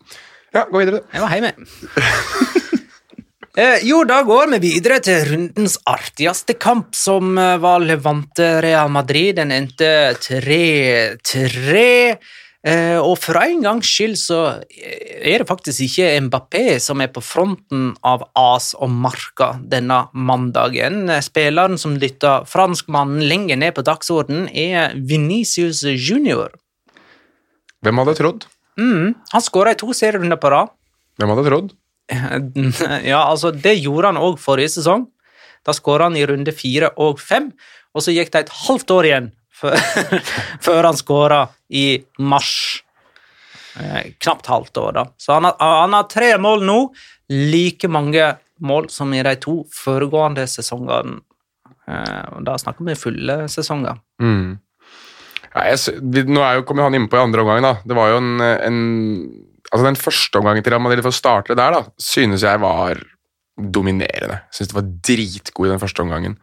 [0.55, 1.03] Ja, gå videre.
[1.15, 1.53] Jeg var hjemme.
[3.57, 8.91] eh, jo, da går vi videre til rundens artigste kamp, som eh, var Levante Real
[8.93, 9.37] Madrid.
[9.41, 11.85] Den endte 3-3.
[12.61, 17.23] Eh, og for en gangs skyld så er det faktisk ikke Mbappé som er på
[17.25, 21.09] fronten av as og marka denne mandagen.
[21.25, 26.53] Spilleren som dytta franskmannen lenger ned på dagsordenen, er Venicius Junior.
[27.81, 28.45] Hvem hadde trodd?
[28.81, 30.73] Mm, han skåra i to serierunder på rad.
[31.17, 31.73] Hvem hadde trodd?
[33.11, 35.07] Ja, altså, det gjorde han òg forrige sesong.
[35.67, 37.51] Da skåra han i runde fire og fem,
[37.95, 42.83] og så gikk det et halvt år igjen før, han skåra i mars.
[43.77, 45.05] Eh, knapt halvt år, da.
[45.21, 46.79] Så han har, han har tre mål nå.
[47.31, 48.33] Like mange
[48.67, 51.21] mål som i de to foregående sesongene.
[51.91, 54.01] Eh, og da snakker vi fulle sesonger.
[54.23, 54.59] Mm.
[55.51, 57.63] Ja, jeg, nå er jo, kom han innpå i andre omgang.
[57.65, 57.77] da.
[57.85, 58.83] Det var jo en, en
[59.71, 63.01] altså Den første omgangen til Real Madrid, for å starte der, da, synes jeg var
[63.57, 64.41] dominerende.
[64.55, 66.39] Synes det var dritgod i den første omgangen.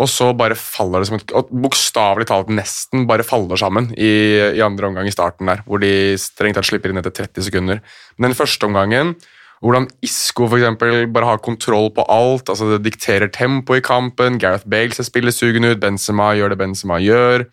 [0.00, 4.08] Og så bare faller det som et Bokstavelig talt nesten bare faller sammen i,
[4.56, 7.82] i andre omgang i starten der, hvor de strengt tatt slipper inn etter 30 sekunder.
[8.16, 9.14] Men den første omgangen,
[9.62, 14.40] hvordan Isco for eksempel, bare har kontroll på alt, altså det dikterer tempo i kampen,
[14.42, 17.46] Gareth Bale ser spillesugen ut, Benzema gjør det Benzema gjør.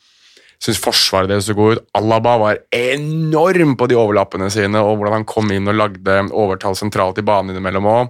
[0.59, 1.85] Syns forsvaret deres så god ut.
[1.95, 6.75] Alaba var enorm på de overlappene sine, og hvordan han kom inn og lagde overtall
[6.75, 8.09] sentralt i banen innimellom òg.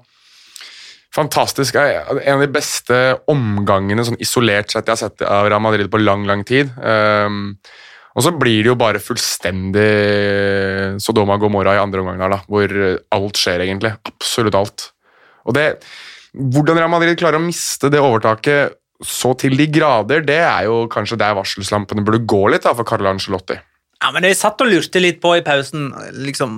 [1.13, 1.77] Fantastisk.
[1.77, 2.97] En av de beste
[3.29, 6.69] omgangene sånn isolert sett jeg har sett av Real Madrid på lang, lang tid.
[6.77, 7.57] Um,
[8.17, 9.89] og så blir det jo bare fullstendig
[11.01, 12.73] Sodoma Gomorra i andre omgang, hvor
[13.15, 13.93] alt skjer, egentlig.
[14.09, 14.89] Absolutt alt.
[15.45, 15.65] Og det,
[16.29, 18.75] Hvordan Real Madrid klarer å miste det overtaket
[19.05, 22.87] så til de grader, det er jo kanskje der varselslampene burde gå litt da, for
[22.87, 23.59] Carl Angelotti.
[23.99, 25.89] Ja, men jeg satt og lurte litt på i pausen
[26.23, 26.57] liksom,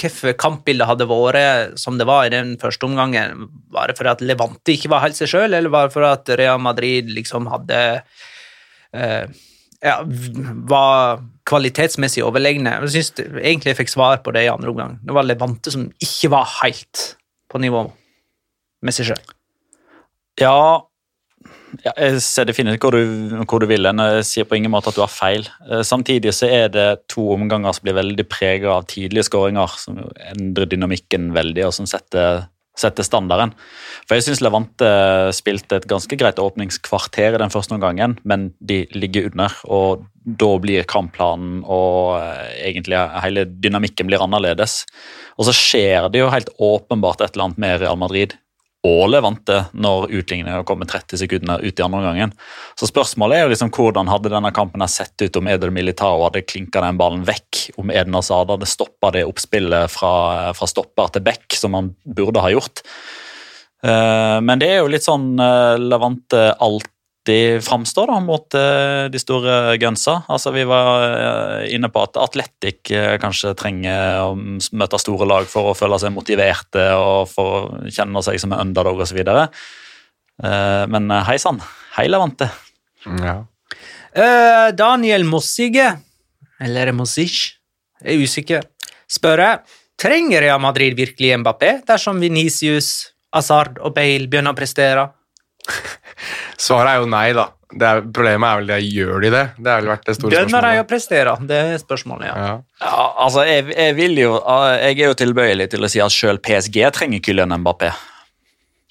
[0.00, 3.48] hvorfor kampbildet hadde vært som det var i den første omgangen.
[3.74, 6.32] Var det fordi at Levante ikke var helt seg sjøl, eller var det fordi at
[6.40, 7.80] Real Madrid liksom hadde
[8.94, 9.26] eh,
[9.84, 9.98] ja,
[10.70, 12.78] var kvalitetsmessig overlegne?
[12.86, 14.98] Jeg syns egentlig jeg fikk svar på det i andre omgang.
[15.02, 17.04] Det var Levante som ikke var helt
[17.50, 17.86] på nivå
[18.84, 19.24] med seg sjøl.
[20.42, 20.58] Ja,
[21.82, 24.02] ja, jeg ser definitivt hvor du, hvor du vil hen.
[24.16, 25.46] Jeg sier på ingen måte at du har feil.
[25.68, 30.02] Eh, Samtidig så er det to omganger som blir veldig preget av tidlige skåringer, som
[30.32, 32.46] endrer dynamikken veldig, og som setter,
[32.78, 33.54] setter standarden.
[34.04, 34.90] For jeg syns Levante
[35.36, 40.54] spilte et ganske greit åpningskvarter i den første omgangen, men de ligger under, og da
[40.60, 44.82] blir kampplanen og eh, egentlig hele dynamikken blir annerledes.
[45.38, 48.38] Og så skjer det jo helt åpenbart et eller annet med Real Madrid
[48.84, 52.34] og Levante når utligningen kommer 30 sekunder ut i andre omgangen.
[52.78, 56.44] Så spørsmålet er jo liksom hvordan hadde denne kampen sett ut om Edel Militao hadde
[56.44, 60.14] klinka den ballen vekk, om Eden Asada hadde stoppa det oppspillet fra,
[60.56, 62.84] fra stopper til back, som han burde ha gjort.
[63.84, 66.93] Eh, men det er jo litt sånn Levante Levante
[67.24, 70.22] alltid framstår da, mot eh, de store gunsa.
[70.28, 75.46] Altså, vi var eh, inne på at Atletic eh, kanskje trenger å møte store lag
[75.48, 79.22] for å føle seg motiverte og for å kjenne seg som en underdog osv.
[79.24, 81.62] Men eh, hei sann,
[81.96, 82.50] hei Levante.
[83.06, 83.44] Ja.
[84.14, 85.96] Eh, Daniel Mossige,
[86.60, 87.56] eller Mossige
[88.04, 88.68] er usikker,
[89.08, 89.64] spør jeg,
[89.96, 95.08] trenger Real Madrid virkelig Mbappé dersom Venicius, Hazard og Bale begynner å prestere?
[96.64, 97.48] Svaret er jo nei, da.
[97.74, 99.44] Det er, problemet er vel det gjør de det?
[99.58, 101.32] Det har vel vært det store Begynner de å prestere?
[101.48, 102.34] Det er spørsmålet, ja.
[102.38, 102.56] Ja.
[102.84, 104.34] Ja, altså, jeg, jeg, vil jo,
[104.78, 107.90] jeg er jo tilbøyelig til å si at selv PSG trenger Kylian Mbappé.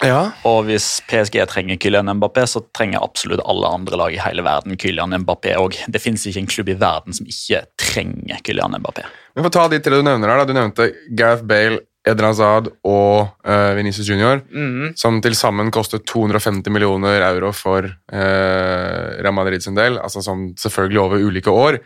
[0.04, 0.20] ja.
[0.50, 4.76] Og hvis PSG trenger Kylian Mbappé, så trenger absolutt alle andre lag i hele verden
[4.76, 5.80] Kylian Mbappé òg.
[5.88, 9.08] Det fins ikke en klubb i verden som ikke trenger Kylian Mbappé.
[9.38, 10.50] Men for å ta de tre du nevner her, da.
[10.52, 14.94] Du nevnte Gareth Bale, Eden Hazard og uh, Venezia Junior, mm.
[15.00, 19.98] som til sammen kostet 250 millioner euro for uh, Real Madrid sin del.
[19.98, 21.80] altså som selvfølgelig over ulike år.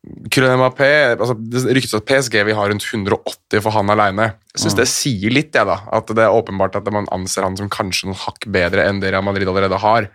[0.00, 4.30] Mbappé, altså Det ryktes at PSG vil ha rundt 180 for han alene.
[4.54, 7.58] Jeg synes det sier litt, jeg da, at det er åpenbart at man anser han
[7.58, 10.08] som kanskje noen hakk bedre enn det Real Madrid allerede har.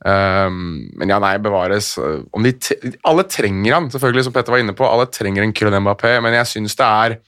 [0.00, 1.94] Um, men ja, nei, bevares.
[2.00, 2.56] Om de
[3.04, 4.88] alle trenger han, selvfølgelig, som Petter var inne på.
[4.88, 7.18] Alle trenger en Kylian Mbappé, men jeg syns det er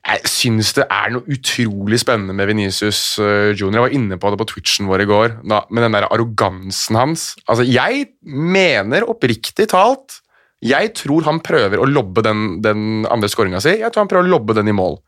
[0.00, 3.82] jeg syns det er noe utrolig spennende med Venicius uh, Junior.
[3.82, 6.96] Jeg var inne på det på Twitchen vår i går, da, med den der arrogansen
[6.96, 7.26] hans.
[7.44, 10.22] Altså, Jeg mener oppriktig talt
[10.64, 13.76] Jeg tror han prøver å lobbe den, den andre skåringa si.
[13.80, 14.98] Jeg tror han prøver å lobbe den i mål.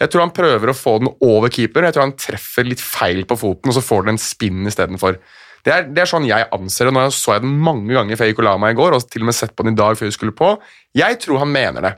[0.00, 1.84] Jeg tror han prøver å få den over keeper.
[1.84, 5.18] Jeg tror han treffer litt feil på foten, og så får den en spinn istedenfor.
[5.64, 6.94] Det er, det er sånn jeg anser det.
[6.96, 9.08] Nå så jeg den mange ganger før jeg gikk og la meg i går, og
[9.12, 10.54] til og med sett på den i dag før vi skulle på.
[10.96, 11.92] Jeg tror han mener det.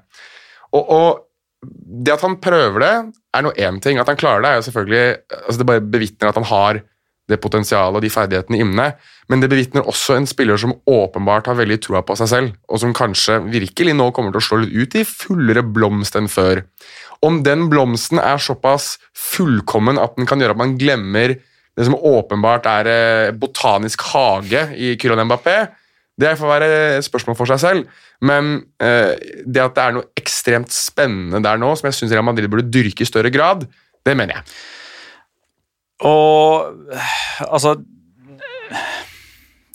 [0.74, 1.08] Og, og
[1.62, 2.94] det at han prøver det,
[3.32, 4.00] er nå én ting.
[4.00, 5.04] At han klarer det, er jo selvfølgelig
[5.38, 6.82] altså Det bare bevitner at han har
[7.30, 8.88] det potensialet og de ferdighetene inne.
[9.30, 12.82] Men det bevitner også en spiller som åpenbart har veldig troa på seg selv, og
[12.82, 16.64] som kanskje virkelig nå kommer til å slå litt ut i fullere blomst enn før.
[17.22, 21.36] Om den blomsten er såpass fullkommen at den kan gjøre at man glemmer
[21.72, 25.56] det som åpenbart er eh, botanisk hage i Kylian Mbappé,
[26.20, 28.02] det får være et spørsmål for seg selv.
[28.24, 29.14] Men eh,
[29.46, 32.68] det at det er noe ekstremt spennende der nå, som jeg syns Real Madrid burde
[32.68, 33.64] dyrke i større grad,
[34.06, 34.54] det mener jeg.
[36.02, 36.72] Og
[37.46, 37.76] altså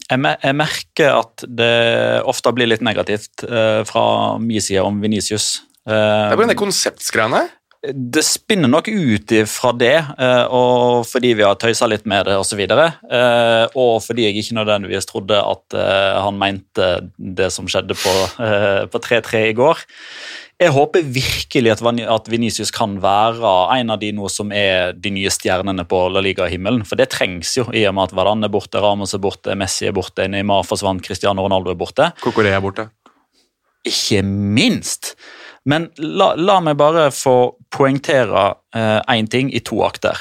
[0.08, 4.06] jeg, merker at det ofte blir litt negativt eh, fra
[4.40, 5.64] min side om Venicius.
[5.88, 7.46] Det er bare det konseptgreiene.
[7.94, 12.38] Det spinner nok ut fra det, eh, og fordi vi har tøysa litt med det
[12.40, 12.58] osv.
[12.58, 12.88] videre,
[13.78, 18.14] og fordi jeg ikke nødvendigvis trodde at eh, han mente det som skjedde på
[18.44, 19.86] eh, 3-3 i går.
[20.58, 25.12] Jeg håper virkelig at, at Venicius kan være en av de nå som er de
[25.14, 26.82] nye stjernene på La Liga-himmelen.
[26.88, 29.86] For det trengs jo, i og med at Varane er borte, Ramos er borte, Messi
[29.86, 32.10] er borte, Neymar forsvant, Cristiano Ronaldo er borte.
[32.26, 32.88] Kokoré er borte.
[33.86, 35.14] Ikke minst.
[35.68, 40.16] Men la, la meg bare få poengtere én ting i to akter.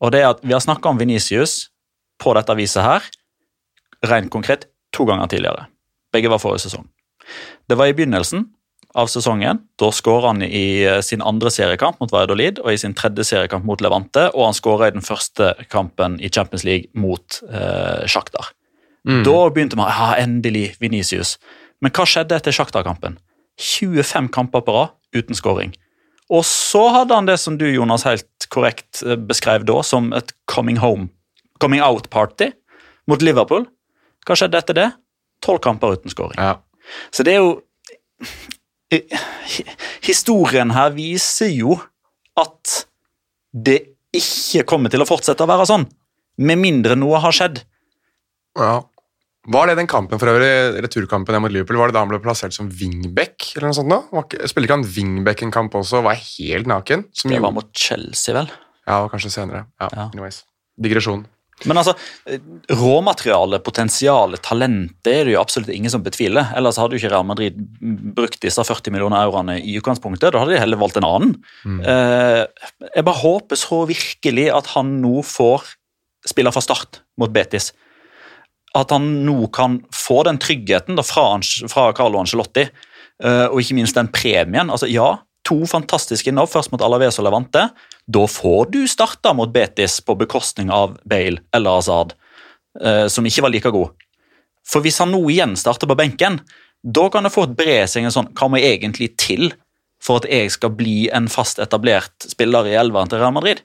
[0.00, 1.68] Og det er at Vi har snakka om Venicius
[2.18, 3.04] på dette viset her,
[4.08, 5.66] rent konkret, to ganger tidligere.
[6.12, 6.88] Begge var forrige sesong.
[7.68, 8.46] Det var i begynnelsen
[8.96, 9.60] av sesongen.
[9.78, 13.66] Da skåra han i eh, sin andre seriekamp mot Valladolid og i sin tredje seriekamp
[13.68, 18.54] mot Levante, og han skåra i den første kampen i Champions League mot eh, Shakhtar.
[19.24, 21.36] Da begynte man ja, endelig Venicius.
[21.80, 23.14] Men hva skjedde etter Shakhtar-kampen?
[23.58, 25.74] 25 kamper på rad uten skåring.
[26.28, 30.32] Og så hadde han det som du Jonas, helt korrekt eh, beskrev da, som et
[30.50, 31.08] coming home,
[31.62, 32.52] coming out-party
[33.08, 33.64] mot Liverpool.
[34.28, 34.88] Hva skjedde etter det?
[35.44, 36.36] Tolv kamper uten skåring.
[36.36, 36.58] Ja.
[37.14, 37.58] Så det er jo
[40.02, 41.76] Historien her viser jo
[42.40, 42.86] at
[43.52, 43.76] det
[44.16, 45.84] ikke kommer til å fortsette å være sånn,
[46.40, 47.60] med mindre noe har skjedd.
[48.58, 48.78] ja.
[49.48, 50.50] Var det den kampen for øvrig,
[50.84, 53.54] returkampen mot Liverpool, var det da han ble plassert som wingback?
[53.56, 54.46] eller noe sånt da?
[54.50, 57.06] Spiller ikke han wingback en kamp også, var helt naken?
[57.12, 58.50] Som Det gjorde- var mot Chelsea, vel?
[58.86, 59.66] Ja, og kanskje senere.
[59.80, 60.10] Ja, Ja.
[60.12, 60.44] anyways.
[60.80, 61.24] Digresjon.
[61.66, 61.96] Men altså,
[62.26, 62.38] eh,
[62.70, 66.52] råmaterialet, potensialet, talent, det er det jo absolutt ingen som betviler.
[66.54, 67.56] Ellers hadde jo ikke Real Madrid
[68.14, 70.30] brukt disse 40 millioner euroene i utgangspunktet.
[70.32, 71.34] Da hadde de heller valgt en annen.
[71.64, 71.80] Mm.
[72.94, 75.74] jeg bare håper så virkelig at han nå får
[76.26, 77.72] spille fra start mot Betis.
[78.76, 81.26] At han nå kan få den tryggheten fra,
[81.72, 82.66] fra Carlo Ancelotti,
[83.24, 84.68] eh, og ikke minst den premien.
[84.68, 85.14] Altså, ja,
[85.48, 87.68] to fantastiske innhopp, først mot Alaves og Levante.
[88.08, 92.14] Da får du starta mot Betis på bekostning av Bale eller Hazard,
[92.82, 93.94] eh, som ikke var like god.
[94.68, 96.42] For hvis han nå igjen starter på benken,
[96.84, 99.48] da kan det få et bre seg en sånn Hva må egentlig til
[99.98, 103.64] for at jeg skal bli en fast etablert spiller i elveren til Real Madrid?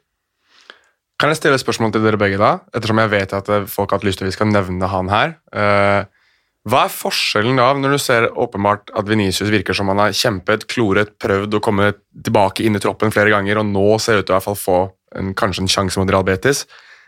[1.22, 2.58] Kan jeg stille et spørsmål til dere begge, da?
[2.76, 5.12] Ettersom jeg vet at eh, folk har hatt lyst til at vi skal nevne han
[5.12, 5.36] her.
[5.56, 6.24] Eh,
[6.64, 10.64] hva er forskjellen da, når du ser åpenbart at Venicius virker som han har kjempet,
[10.72, 14.32] kloret, prøvd å komme tilbake inn i troppen flere ganger, og nå ser ut til
[14.32, 14.78] å i hvert fall få
[15.20, 16.64] en, kanskje en sjanse mot Real Betis?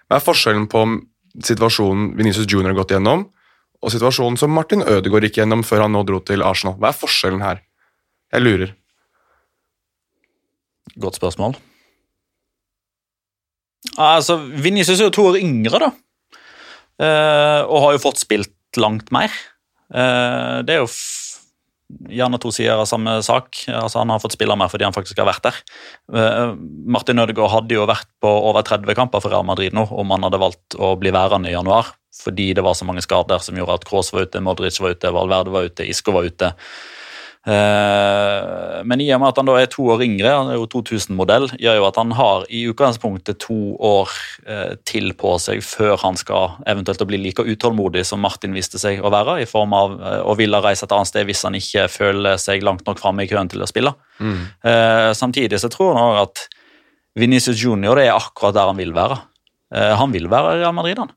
[0.09, 0.83] Hva er forskjellen på
[1.43, 3.29] situasjonen Venicius Junior har gått gjennom,
[3.79, 6.75] og situasjonen som Martin Ødegaard gikk gjennom før han nå dro til Arsenal?
[6.81, 7.63] Hva er forskjellen her?
[8.35, 8.75] Jeg lurer.
[10.99, 11.55] Godt spørsmål.
[14.01, 15.91] Altså, Vinicius er jo to år yngre, da.
[16.95, 19.33] Uh, og har jo fått spilt langt mer.
[19.91, 20.89] Uh, det er jo
[22.09, 23.65] gjerne to sider av samme sak.
[23.69, 25.59] Altså, han har fått spille mer fordi han faktisk har vært der.
[26.11, 26.55] Uh,
[26.91, 30.25] Martin Ødegaard hadde jo vært på over 30 kamper for Real Madrid nå om han
[30.27, 33.79] hadde valgt å bli værende i januar, fordi det var så mange skader som gjorde
[33.79, 36.55] at Kroos var ute, Modric var ute, Valverde var ute, Isco var ute.
[37.45, 40.65] Eh, Men i og med at han da er to år yngre, han er jo
[40.69, 44.13] 2000-modell, gjør jo at han har i utgangspunktet to år
[44.49, 49.01] eh, til på seg før han skal eventuelt bli like utålmodig som Martin viste seg
[49.01, 51.87] å være, i form av eh, å ville reise et annet sted hvis han ikke
[51.91, 53.93] føler seg langt nok framme i køen til å spille.
[54.15, 54.41] Mm.
[55.17, 56.43] Samtidig så tror han også at
[57.19, 59.17] Vinicius Junior er akkurat der han vil være.
[59.99, 61.11] Han vil være i Real Madrid, han.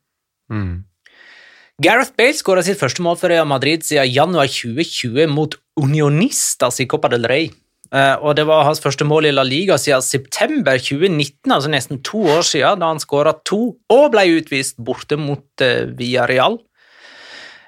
[1.78, 6.88] Gareth Bale skåra sitt første mål for Real Madrid siden januar 2020 mot Unionistas i
[6.90, 7.52] Copa del Rey.
[7.94, 12.00] Eh, og det var hans første mål i La Liga siden september 2019, altså nesten
[12.02, 13.60] to år siden, da han skåra to
[13.94, 16.58] og ble utvist borte mot uh, Villarreal.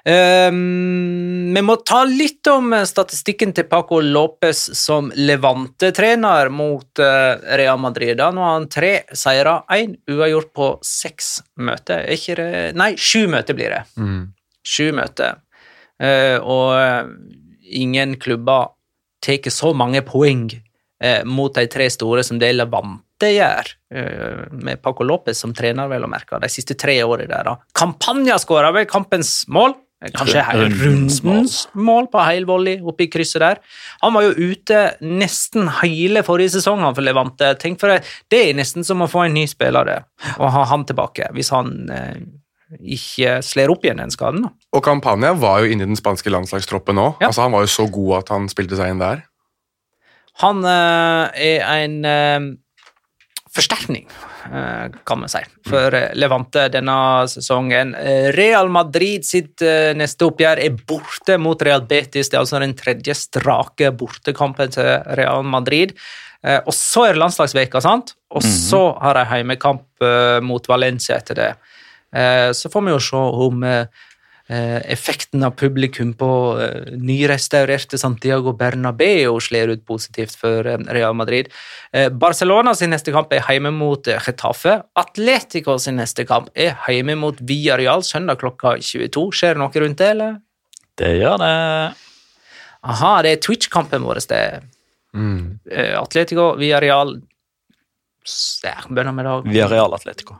[0.01, 7.37] Um, vi må ta litt om eh, statistikken til Paco Lopez som Levante-trener mot uh,
[7.59, 8.15] Real Madrid.
[8.17, 12.07] Da Nå har han tre seire, én uavgjort på seks møter.
[12.07, 13.83] Er ikke det Nei, sju møter blir det.
[14.65, 15.37] Sju møter.
[16.01, 17.13] Uh, og
[17.61, 18.73] ingen klubber
[19.21, 23.67] tar så mange poeng uh, mot de tre store som det Levante gjør,
[24.65, 27.51] med Paco Lopez som trener, vel å merke, de siste tre årene der.
[27.77, 29.75] Campagna skåra vel kampens mål.
[30.17, 31.19] Kanskje he- Rundens
[31.77, 33.59] mål på heilvolley oppe i krysset der.
[34.01, 37.51] Han var jo ute nesten hele forrige sesong for Levante.
[37.61, 37.99] Tenk for det,
[38.33, 39.91] det er nesten som å få en ny spiller
[40.39, 42.15] og ha han tilbake, hvis han eh,
[42.81, 44.47] ikke slår opp igjen den skaden.
[44.47, 44.53] da.
[44.73, 47.07] Og Campania var jo inne i den spanske landslagstroppen nå.
[47.21, 47.27] Ja.
[47.29, 49.21] Altså, han var jo så god at han spilte seg inn der.
[50.41, 52.39] Han eh, er en eh,
[53.51, 54.07] forsterkning,
[54.45, 57.93] eh, kan man si, for eh, Levante denne sesongen.
[57.95, 59.63] Eh, Real Madrid sitt
[59.97, 62.29] neste oppgjør er borte mot Real Betis.
[62.29, 65.95] Det er altså den tredje strake bortekampen til Real Madrid.
[66.41, 68.15] Og så er det landslagsveka, sant?
[68.33, 70.01] Og så har de heimekamp
[70.41, 71.49] mot Valencia etter det.
[72.57, 73.61] Så får vi jo se om
[74.51, 76.29] effekten av publikum på
[76.59, 81.47] eh, nyrestaurerte Santiago Bernabeu slår ut positivt for eh, Real Madrid.
[81.93, 84.79] Eh, Barcelona sin neste kamp er hjemme mot eh, Getafe.
[84.99, 89.27] Atletico sin neste kamp er hjemme mot Villarreal søndag klokka 22.
[89.39, 90.35] Skjer det noe rundt det, eller?
[90.99, 91.55] Det gjør det.
[92.91, 94.19] Aha, det er Twitch-kampen vår.
[94.27, 94.43] Det
[95.71, 97.21] eh, Atletico, Villarreal
[98.91, 99.47] Bønner med dag.
[99.47, 100.35] Villarreal Atletico.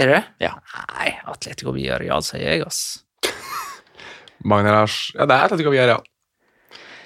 [0.00, 0.48] Er det det?
[0.48, 0.56] Ja.
[0.96, 3.02] Nei, Atletico Villarreal, sier jeg, ass.
[4.44, 6.04] Magnar Lars Ja, det er Atletico Villarreal.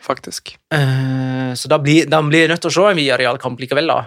[0.05, 0.55] Faktisk.
[0.75, 4.03] Uh, så da blir, da blir jeg nødt til å se en Villarreal-kamp likevel, da.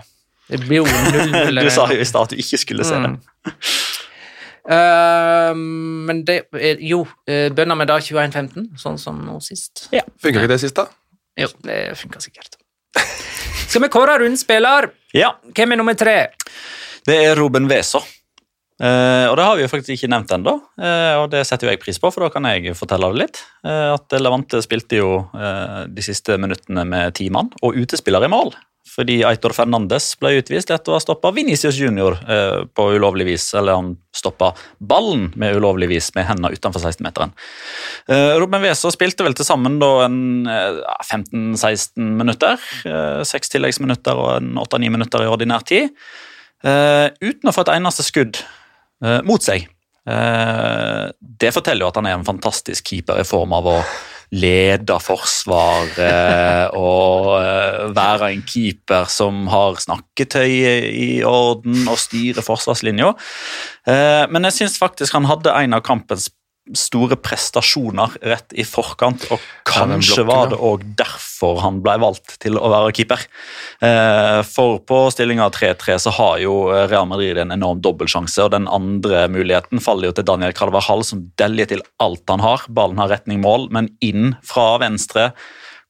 [0.48, 1.62] Det blir jo 0-0.
[1.64, 3.10] Du sa jo i stad at du ikke skulle se det.
[3.18, 3.58] Mm.
[4.68, 5.54] Eh,
[6.08, 9.88] men det er jo uh, bønner med da 21-15, sånn som nå sist.
[9.96, 10.04] Ja.
[10.24, 10.88] Funka ikke det sist, da?
[11.40, 12.58] Jo, det funka sikkert.
[13.68, 14.90] Skal vi kåre rundens spiller?
[15.16, 16.18] Ja, Hvem er nummer tre?
[17.08, 18.04] det er Ruben Weser.
[18.78, 21.72] Eh, og det har vi jo faktisk ikke nevnt ennå, uh, og det setter jo
[21.74, 23.42] jeg pris på, for da kan jeg fortelle det litt.
[23.66, 28.54] Uh, at Levante spilte jo de siste minuttene med ti mann, og utespiller i mål.
[28.88, 32.16] Fordi Aitor Fernandes ble utvist etter å ha stoppa Venicius Junior
[32.74, 33.50] på ulovlig vis.
[33.60, 37.36] Eller han stoppa ballen med ulovlig vis med hendene utenfor 16-meteren.
[38.40, 42.64] Robin Weser spilte vel til sammen da en eh, 15-16 minutter.
[43.28, 45.92] Seks tilleggsminutter og en 8-9 minutter i ordinær tid.
[46.64, 48.40] Uten å få et eneste skudd
[49.28, 49.68] mot seg.
[50.08, 53.80] Eh, det forteller jo at han er en fantastisk keeper i form av å
[54.36, 63.14] lede forsvaret og eh, være en keeper som har snakketøyet i orden og styrer forsvarslinja.
[63.88, 66.30] Eh, men jeg syns faktisk han hadde en av kampens
[66.76, 72.38] store prestasjoner rett i forkant, og kanskje blokken, var det òg derfor han ble valgt
[72.44, 73.28] til å være keeper.
[73.84, 78.68] Eh, For på stillinga 3-3 så har jo Real Madrid en enorm dobbeltsjanse, og den
[78.68, 82.68] andre muligheten faller jo til Daniel Carvajal, som deljer til alt han har.
[82.68, 85.32] Ballen har retning mål, men inn fra venstre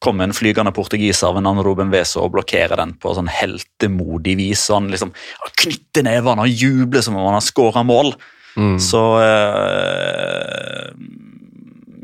[0.04, 4.68] kommer en flygende portugiser ved navn Ruben Weso og blokkerer den på sånn heltemodig vis.
[4.70, 5.14] og Han liksom
[5.58, 8.14] knytter nevene og jubler som om han har skåra mål.
[8.58, 8.78] Mm.
[8.82, 10.88] Så eh,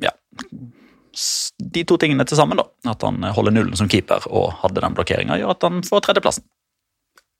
[0.05, 0.13] ja.
[1.73, 4.97] De to tingene til sammen, da, at han holder nullen som keeper og hadde den
[4.97, 6.45] blokkeringa, gjør at han får tredjeplassen.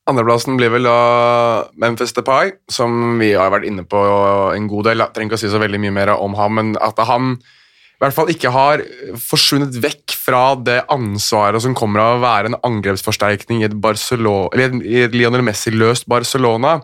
[0.10, 0.98] Andreplassen blir vel da
[1.80, 4.00] Memphis Depay, som vi har vært inne på
[4.52, 5.00] en god del.
[5.00, 8.04] Jeg trenger ikke å si så veldig mye mer om ham, men at han i
[8.04, 8.82] hvert fall ikke har
[9.22, 14.50] forsvunnet vekk fra det ansvaret som kommer av å være en angrepsforsterkning i et, Barcelona,
[14.52, 16.82] eller i et Lionel Messi-løst Barcelona.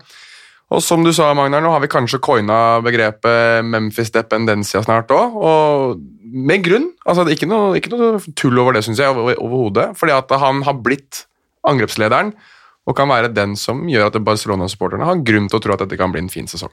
[0.70, 5.34] Og som du sa, Magnar, nå har vi kanskje coina begrepet Memphis dependencia snart òg,
[5.34, 6.92] og med grunn.
[7.10, 9.98] Altså, ikke noe, ikke noe tull over det, syns jeg, over- overhodet.
[9.98, 11.24] Fordi at han har blitt
[11.66, 12.36] angrepslederen
[12.86, 15.98] og kan være den som gjør at Barcelona-supporterne har grunn til å tro at dette
[15.98, 16.72] kan bli en fin sesong.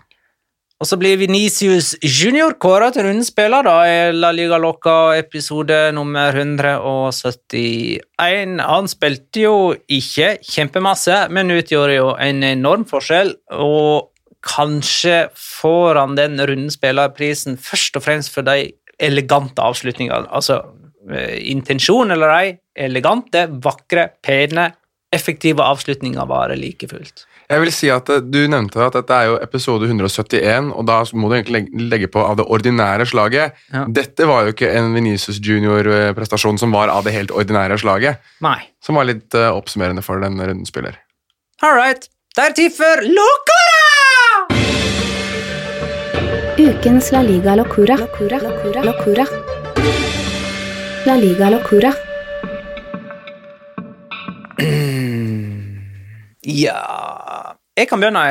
[0.77, 5.73] Og så blir Venicius Junior kåra til rundens spiller da, i La Liga Loca episode
[5.97, 8.61] nummer 171.
[8.61, 13.33] Han spilte jo ikke kjempemasse, men utgjorde jo en enorm forskjell.
[13.57, 14.13] Og
[14.45, 20.29] kanskje får han den rundens spillerprisen først og fremst for de elegante avslutningene.
[20.29, 20.61] Altså
[21.09, 24.77] eh, intensjon eller ei, elegante, vakre, pene,
[25.09, 27.25] effektive avslutninger varer like fullt.
[27.47, 30.99] Jeg vil si at eh, Du nevnte at dette er jo episode 171, og da
[31.15, 33.55] må du egentlig legge- på av det ordinære slaget.
[33.73, 33.85] Ja.
[33.89, 38.19] Dette var jo ikke en Venicius Junior-prestasjon som var av det helt ordinære slaget.
[38.43, 38.59] Nei.
[38.83, 40.99] Som var litt uh, oppsummerende for den runden spiller.
[41.63, 42.09] All right.
[42.37, 43.85] Det er tid for Locora!
[46.57, 47.97] Ukens La Liga Locura.
[48.01, 48.41] Locura.
[48.43, 48.83] Locura.
[48.91, 49.27] Locura.
[51.07, 51.93] La Liga Locura.
[56.43, 57.16] Ja
[57.77, 58.27] Jeg kan begynne.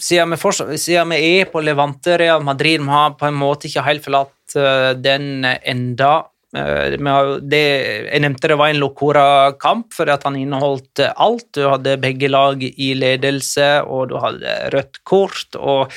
[0.00, 3.68] Siden vi, fortsatt, siden vi er på Levante Real Madrid, vi har på en måte
[3.68, 6.12] ikke helt forlatt eh, den enda.
[6.56, 7.60] Eh, har, jo- det,
[8.08, 11.50] jeg nevnte det var en Locora-kamp fordi at han inneholdt eh, alt.
[11.56, 15.92] Du hadde begge lag i ledelse, og du hadde rødt kort og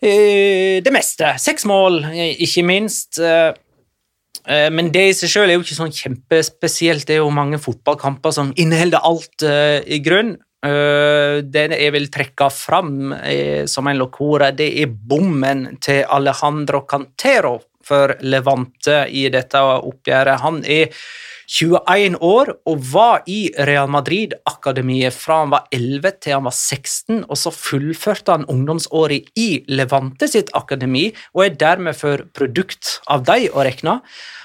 [0.00, 1.34] eh, det meste.
[1.40, 3.18] Seks mål, eh, ikke minst.
[3.20, 3.50] Eh,
[4.48, 7.04] Eh, Men det i seg selv er jo ikke sånn kjempespesielt.
[7.06, 10.30] Det er jo mange fotballkamper som inneholder alt eh, i grunn.
[10.60, 16.84] Eh, det jeg vil trekke fram eh, som en lokore, det er bommen til Alejandro
[16.88, 20.42] Cantero for Levante i dette oppgjøret.
[20.44, 20.92] Han er
[21.50, 27.24] 21 år og var i Real Madrid-akademiet fra han var 11 til han var 16,
[27.24, 33.24] og så fullførte han ungdomsåret i Levante sitt akademi, og er dermed for produkt av
[33.26, 33.96] dem å regne.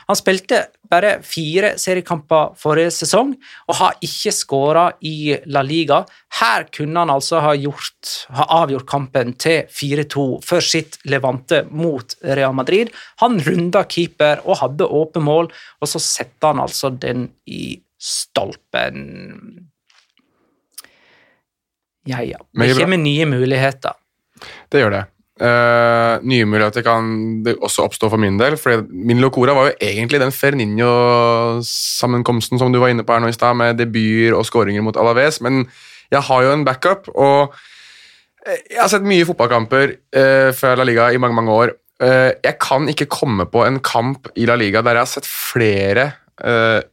[0.05, 3.33] Han spilte bare fire seriekamper forrige sesong
[3.65, 6.03] og har ikke skåra i La Liga.
[6.39, 12.17] Her kunne han altså ha, gjort, ha avgjort kampen til 4-2 for sitt Levante mot
[12.21, 12.93] Real Madrid.
[13.23, 15.49] Han runda keeper og hadde åpent mål,
[15.81, 19.01] og så setter han altså den i stolpen.
[22.05, 22.37] Ja, ja.
[22.53, 23.97] Det kommer nye muligheter.
[24.69, 25.03] Det gjør det.
[25.35, 28.55] Eh, nye muligheter kan det også oppstå for min del.
[28.57, 33.27] for Min locora var jo egentlig den Ferninho-sammenkomsten som du var inne på her nå
[33.27, 35.69] i stad, med debuter og skåringer mot Alaves, men
[36.11, 37.53] jeg har jo en backup, og
[38.47, 41.69] eh, jeg har sett mye fotballkamper uh, fra La Liga i mange mange år.
[41.99, 45.27] Uh, jeg kan ikke komme på en kamp i La Liga der jeg har sett
[45.27, 46.11] flere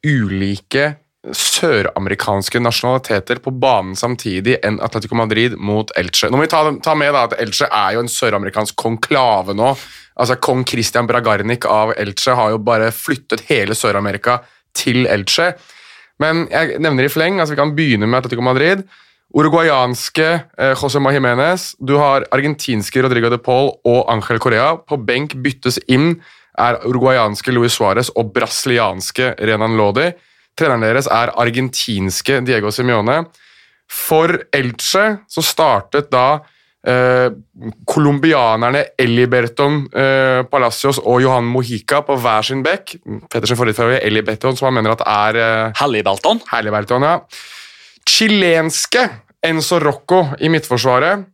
[0.06, 0.94] ulike
[1.30, 6.26] søramerikanske nasjonaliteter på banen samtidig enn Atletico Madrid mot Elche.
[6.30, 9.70] Nå må vi ta, ta med da at Elche er jo en søramerikansk konklave nå.
[10.18, 14.40] Altså Kong Christian Bragarnik av Elche har jo bare flyttet hele Sør-Amerika
[14.74, 15.52] til Elche.
[16.22, 18.82] Men jeg nevner i fleng, altså vi kan begynne med Atletico Madrid.
[19.32, 24.74] Uruguayanske eh, José Mahiménez, du har argentinske Rodrigo de Paul og Ángel Correa.
[24.76, 26.18] På benk byttes inn
[26.60, 30.10] er uruguayanske Luis Suárez og brasilianske Renan Lodi.
[30.58, 33.22] Treneren deres er argentinske Diego Simione.
[33.92, 36.26] For Elche så startet da
[36.86, 37.28] eh,
[38.98, 42.96] Eliberton eh, Palacios og Johan Mojica på hver sin bekk.
[43.28, 46.40] Pettersen favorittfarge Eliberton, som han mener at er eh, Hallibalton.
[46.52, 47.18] Halliburton, ja.
[48.08, 49.08] Chilenske
[49.42, 51.28] Enzo Rocco i midtforsvaret.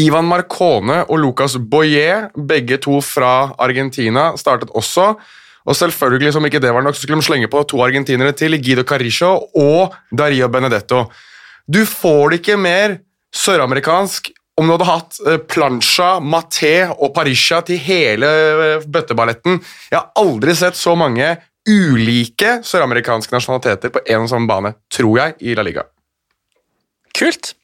[0.00, 5.14] Ivan Marcone og Lucas Boyer, begge to fra Argentina, startet også.
[5.70, 8.58] Og selvfølgelig, som ikke det var nok, så skulle de slenge på to argentinere til,
[8.58, 11.04] Guido Carrillo og Dario Benedetto.
[11.70, 12.98] Du får det ikke mer
[13.36, 19.60] søramerikansk om du hadde hatt eh, Plancha, Maté og Parisha til hele eh, bøtteballetten.
[19.88, 21.30] Jeg har aldri sett så mange
[21.70, 25.86] ulike søramerikanske nasjonaliteter på en og samme bane, tror jeg, i La Liga.
[27.16, 27.54] Kult.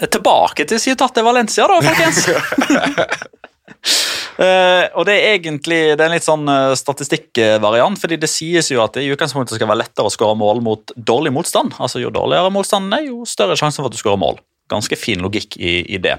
[0.00, 3.30] Tilbake til Ciutat de Valencia, da, folkens.
[4.40, 8.70] Eh, og det er egentlig det er en litt sånn eh, statistikkvariant, fordi det sies
[8.72, 11.76] jo at det i utgangspunktet skal være lettere å skåre mål mot dårlig motstand.
[11.76, 14.40] Altså Jo dårligere motstanden er, jo større sjanse for at du skårer mål.
[14.70, 16.16] Ganske fin logikk i, i det.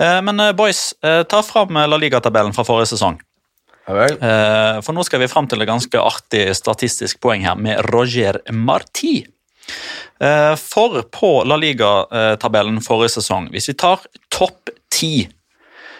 [0.00, 3.20] Eh, men boys, ta fram La Liga-tabellen fra forrige sesong.
[3.86, 4.12] Ja vel.
[4.86, 9.24] For nå skal vi fram til et ganske artig statistisk poeng her med Roger Marti.
[10.62, 15.26] For på La Liga-tabellen forrige sesong, hvis vi tar topp ti,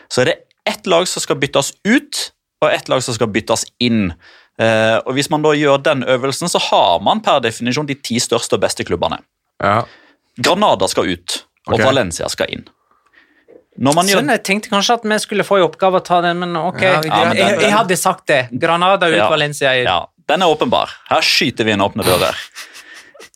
[0.07, 2.33] så er det ett lag som skal byttes ut,
[2.63, 4.13] og ett lag som skal byttes inn.
[4.59, 8.19] Eh, Og Hvis man da gjør den øvelsen, så har man per definisjon de ti
[8.21, 9.19] største og beste klubbene.
[9.63, 9.83] Ja.
[10.39, 11.85] Granada skal ut, og okay.
[11.87, 12.65] Valencia skal inn.
[13.79, 16.21] Når man gjør Sånn, jeg tenkte kanskje at vi skulle få i oppgave å ta
[16.21, 16.83] den, men ok.
[16.83, 18.49] Ja, ja, men jeg, den- jeg hadde sagt det.
[18.53, 19.29] Granada ut, Ja.
[19.31, 19.87] Valencia inn.
[19.89, 20.91] Ja, den er åpenbar.
[21.09, 22.37] Her skyter vi inn åpne dører.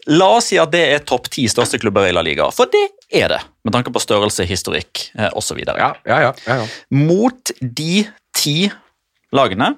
[0.07, 2.84] La oss si at det er topp ti største klubber i La Liga, for det
[3.11, 3.40] er det.
[3.66, 5.59] Med tanke på størrelse, historikk eh, osv.
[5.66, 6.68] Ja, ja, ja, ja, ja.
[6.94, 8.70] Mot de ti
[9.34, 9.72] lagene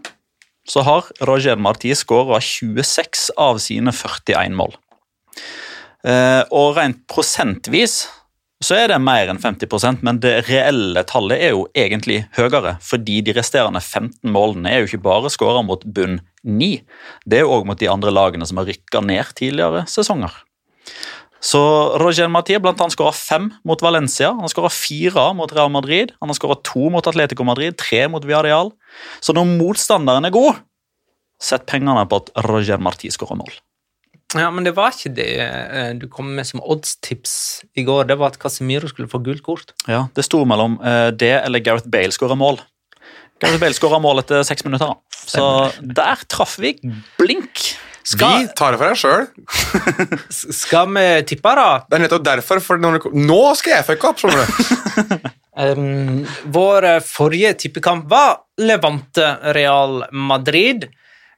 [0.69, 4.77] så har Roger Marti skåra 26 av sine 41 mål.
[6.05, 8.03] Eh, og rent prosentvis
[8.63, 13.21] så er det mer enn 50% men det reelle tallet er jo egentlig høyere, fordi
[13.25, 16.69] de resterende 15 målene er jo ikke bare skåra mot bunn 9,
[17.27, 20.35] det er òg mot de andre lagene som har rykka ned tidligere sesonger.
[21.41, 21.61] Så
[22.03, 26.33] Roger Marti blant annet skåra fem mot Valencia, han skåra fire mot Real Madrid, han
[26.33, 28.73] har skåra to mot Atletico Madrid, tre mot Villarreal.
[29.23, 30.59] Så når motstanderen er god,
[31.39, 33.55] sett pengene på at Roger Marti skårer mål.
[34.37, 38.11] Ja, men det var ikke det eh, du kom med som oddstips i går.
[38.11, 39.73] Det var at Casemiro skulle få gult kort.
[39.89, 42.61] Ja, Det sto mellom eh, det eller Gareth Bale skårer mål.
[43.39, 44.97] Gareth Bale skåra mål etter seks minutter.
[45.15, 45.45] Så
[45.81, 46.75] der traff vi
[47.21, 47.69] blink.
[48.09, 49.27] Skal, Vi tar det for deg sjøl.
[50.63, 51.67] skal vi tippe, da?
[51.85, 52.63] Det er nettopp derfor.
[52.65, 54.23] For når det, nå skal jeg fucke opp!
[54.23, 55.29] skjønner du.
[55.59, 56.21] Um,
[56.55, 59.27] vår eh, forrige tippekamp var Levante
[59.57, 60.85] Real Madrid.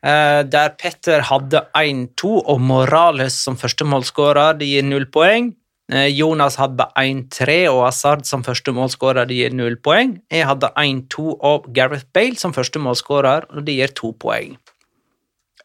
[0.05, 4.59] Uh, der Petter hadde 1-2 og Morales som førstemålsskårer.
[4.61, 5.55] Det gir null poeng.
[5.91, 10.21] Eh, Jonas hadde 1-3 og Hazard som første målskårer, Det gir null poeng.
[10.31, 14.57] Jeg hadde 1-2 og Gareth Bale som førstemålsskårer, og det gir to poeng.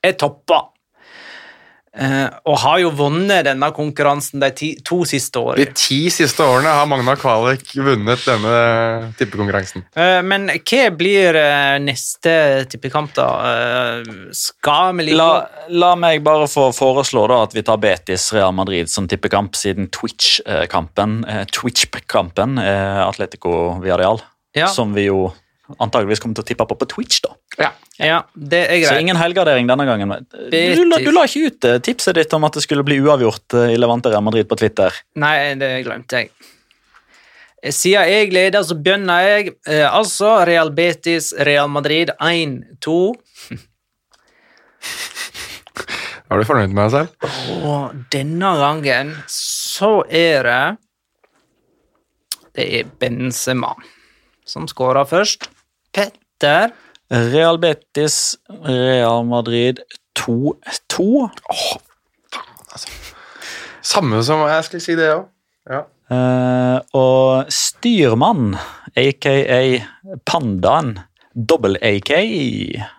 [0.03, 0.74] Jeg toppa.
[1.95, 5.63] Eh, og har jo vunnet denne konkurransen de ti, to siste årene.
[5.63, 9.85] De ti siste årene har Magna Kvalik vunnet denne tippekonkurransen.
[9.95, 13.27] Eh, Men hva blir eh, neste tippekamp, da?
[13.47, 15.29] Eh, Skal vi La,
[15.71, 19.87] la meg bare få foreslå da at vi tar Betis Real Madrid som tippekamp siden
[19.95, 24.19] Twitch-kampen eh, Twitch-kampen eh, Atletico Villarreal,
[24.55, 24.67] Ja.
[24.67, 25.29] som vi jo
[25.81, 27.21] antageligvis kommer til å tippe på på Twitch.
[27.25, 27.31] da.
[27.59, 27.71] Ja.
[27.97, 28.89] Ja, det er greit.
[28.91, 30.09] Så ingen helgardering denne gangen.
[30.51, 33.53] Du, la- du la ikke ut eh, tipset ditt om at det skulle bli uavgjort
[33.55, 34.93] eh, i Levante Real Madrid på Twitter.
[35.15, 36.29] Nei, det glemte jeg.
[37.73, 39.55] Siden jeg leder, så begynner jeg.
[39.65, 42.97] Eh, altså Real Betis, Real Madrid 1-2.
[46.29, 47.09] Er du fornøyd med deg selv?
[47.65, 50.63] Og denne gangen så er det
[52.55, 53.73] Det er Benzema
[54.45, 55.47] som skårer først.
[55.95, 56.73] Petter
[57.09, 58.35] Real Betis,
[58.65, 59.79] Real Madrid
[60.19, 61.29] 2-2.
[63.85, 65.27] Samme som jeg skulle si det òg.
[65.69, 65.85] Ja.
[66.11, 68.57] Uh, og styrmann,
[68.99, 69.35] aka
[70.27, 70.97] Pandaen,
[71.31, 72.11] dobbel-AK,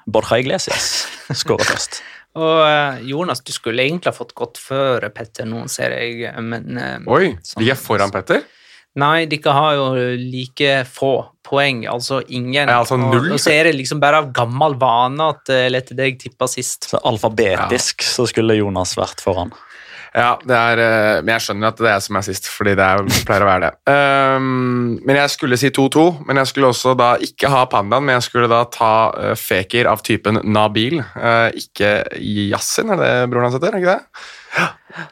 [0.08, 2.00] Borja Iglesias, skårer først.
[2.40, 6.80] og eh, Jonas, du skulle egentlig ha fått gått før Petter nå, ser jeg, men
[6.80, 7.64] eh, Oi, sånn.
[7.68, 8.44] er foran Petter?
[8.96, 11.14] Nei, dere har jo like få
[11.46, 12.64] poeng, altså ingen.
[12.64, 13.30] Ja, altså null.
[13.34, 16.88] Og, så er det liksom bare av gammel vane at jeg lar deg tippe sist.
[16.90, 19.54] Så alfabetisk så skulle Jonas vært foran.
[20.16, 22.72] Ja, det er, eh, men jeg skjønner at det er jeg som er sist, fordi
[22.78, 23.92] det er, pleier å være det.
[23.92, 28.16] Um, men jeg skulle si 2-2, men jeg skulle også da ikke ha pandaen, men
[28.16, 33.50] jeg skulle da ta uh, feker av typen Nabil, uh, ikke Yassin, er det broren
[33.50, 33.76] hans heter?
[33.76, 35.04] er ikke det?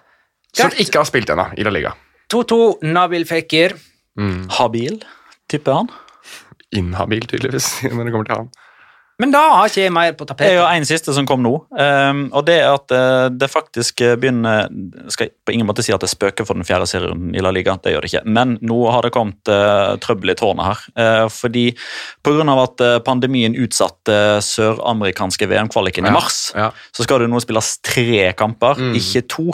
[0.55, 0.80] Som Greit.
[0.87, 1.93] ikke har spilt ennå i La Liga.
[2.33, 3.77] 2-2, Nabil Fekir.
[4.18, 4.47] Mm.
[4.59, 5.01] Habil,
[5.51, 5.89] tipper han.
[6.75, 8.53] Inhabil, tydeligvis, når det kommer til han.
[9.22, 10.77] Men da har ikke jeg mer på Det er jo tapetet.
[10.81, 14.66] en siste som kom nå, ehm, og det er at eh, det faktisk begynner
[15.12, 17.53] Skal jeg på ingen måte si at det spøker for den fjerde serien i La
[17.55, 18.25] Liga, det gjør det ikke.
[18.27, 20.83] Men nå har det kommet uh, trøbbel i tårnet her.
[20.99, 21.64] Eh, fordi
[22.27, 22.43] pga.
[22.64, 26.72] at eh, pandemien utsatte søramerikanske VM-kvaliken i mars, ja.
[26.91, 28.97] så skal det nå spilles tre kamper, Mm.
[28.99, 29.45] ikke to.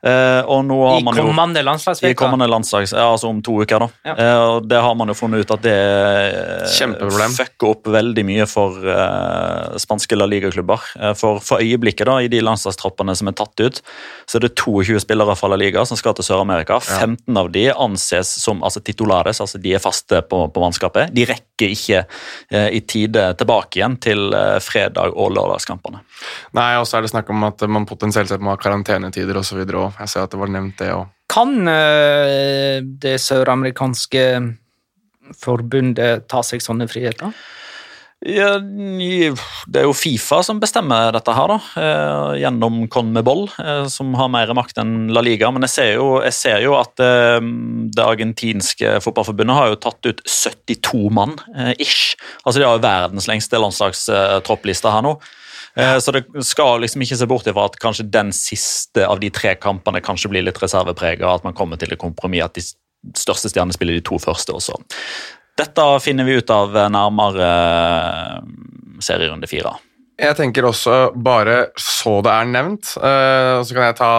[0.00, 1.60] Eh, og nå har I man kommende
[2.08, 3.84] i kommende landslags, ja, altså om to uker.
[3.84, 3.88] da.
[4.08, 4.14] Ja.
[4.16, 7.34] Eh, og Det har man jo funnet ut at det eh, Kjempeproblem.
[7.36, 10.86] fucker opp veldig mye for eh, spanske La Liga-klubber.
[11.20, 13.82] For, for øyeblikket, da, i de landslagstroppene som er tatt ut,
[14.24, 16.80] så er det 22 spillere fra La Liga som skal til Sør-Amerika.
[16.80, 21.12] 15 av de anses som altså titulares, altså de er faste på, på mannskapet.
[21.12, 22.04] De rekker ikke
[22.50, 26.00] eh, i tide tilbake igjen til eh, fredag- og lørdagskampene.
[26.56, 29.60] Nei, og så er det snakk om at man potensielt sett må ha karantenetider osv.
[29.98, 31.08] Jeg ser at det var nevnt, det òg.
[31.30, 34.26] Kan eh, det søramerikanske
[35.38, 37.34] forbundet ta seg sånne friheter?
[38.20, 44.12] Ja, det er jo Fifa som bestemmer dette her, da, eh, gjennom Conmebol, eh, som
[44.18, 45.48] har mer makt enn La Liga.
[45.54, 50.20] Men jeg ser jo, jeg ser jo at det argentinske fotballforbundet har jo tatt ut
[50.26, 51.38] 72 mann,
[51.78, 52.16] ish.
[52.44, 55.16] Altså De har jo verdens lengste landslagstroppliste her nå.
[55.76, 59.30] Eh, Så det skal liksom ikke se bort ifra at kanskje den siste av de
[59.30, 62.64] tre kampene kanskje blir litt reserveprega, at man kommer til et kompromiss at de
[63.16, 64.76] største stjernene spiller de to første også.
[65.60, 68.42] Dette finner vi ut av nærmere eh,
[69.04, 69.76] serierunde fire.
[70.20, 74.10] Jeg tenker også, bare så det er nevnt, eh, så kan jeg ta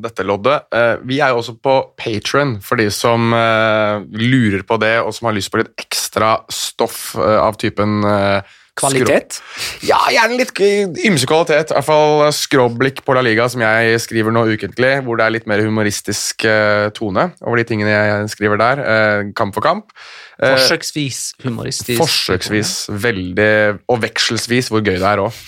[0.00, 0.64] dette loddet.
[0.72, 5.12] Eh, vi er jo også på Patron for de som eh, lurer på det, og
[5.12, 9.36] som har lyst på litt ekstra stoff eh, av typen eh, Kvalitet?
[9.38, 9.86] Skrob.
[9.86, 10.50] Ja, gjerne litt
[11.06, 11.70] ymse kvalitet.
[11.70, 15.34] I hvert fall skråblikk på La Liga, som jeg skriver nå ukentlig, hvor det er
[15.36, 18.82] litt mer humoristisk eh, tone over de tingene jeg skriver der.
[18.82, 19.94] eh, kamp for kamp.
[20.42, 22.00] Eh, Forsøksvis humoristisk.
[22.02, 25.44] Forsøksvis veldig, og vekselsvis hvor gøy det er òg.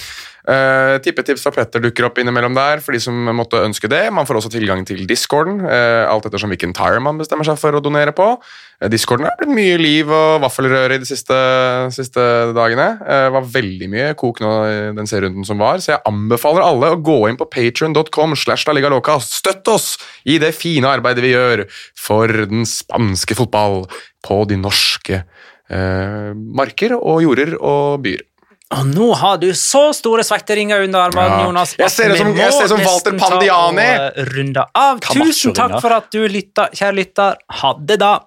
[0.46, 4.04] Uh, tippetips fra Petter dukker opp innimellom der for de som måtte ønske det.
[4.14, 7.74] Man får også tilgang til discorden, uh, alt ettersom hvilken tire man bestemmer seg for
[7.74, 8.28] å donere på.
[8.78, 11.38] Uh, discorden har blitt mye liv og vaffelrøre i de siste,
[11.96, 12.92] siste dagene.
[13.02, 16.92] Det var veldig mye kok nå i den serierunden som var, så jeg anbefaler alle
[16.94, 18.38] å gå inn på patrion.com.
[18.38, 19.88] Støtt oss
[20.30, 21.64] i det fine arbeidet vi gjør
[21.98, 23.88] for den spanske fotball
[24.22, 25.24] på de norske
[25.66, 28.22] marker og jorder og byer.
[28.74, 31.44] Og nå har du så store svetteringer under armene, Ja.
[31.46, 31.76] Jonas.
[31.78, 33.86] Jeg ser ut som- jeg ser som Walter Pandiani.
[34.34, 35.00] runde av.
[35.00, 37.36] Tusen takk for at du lytta, kjære lytter.
[37.50, 38.18] Ha det, da.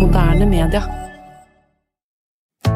[0.00, 1.05] Moderne media.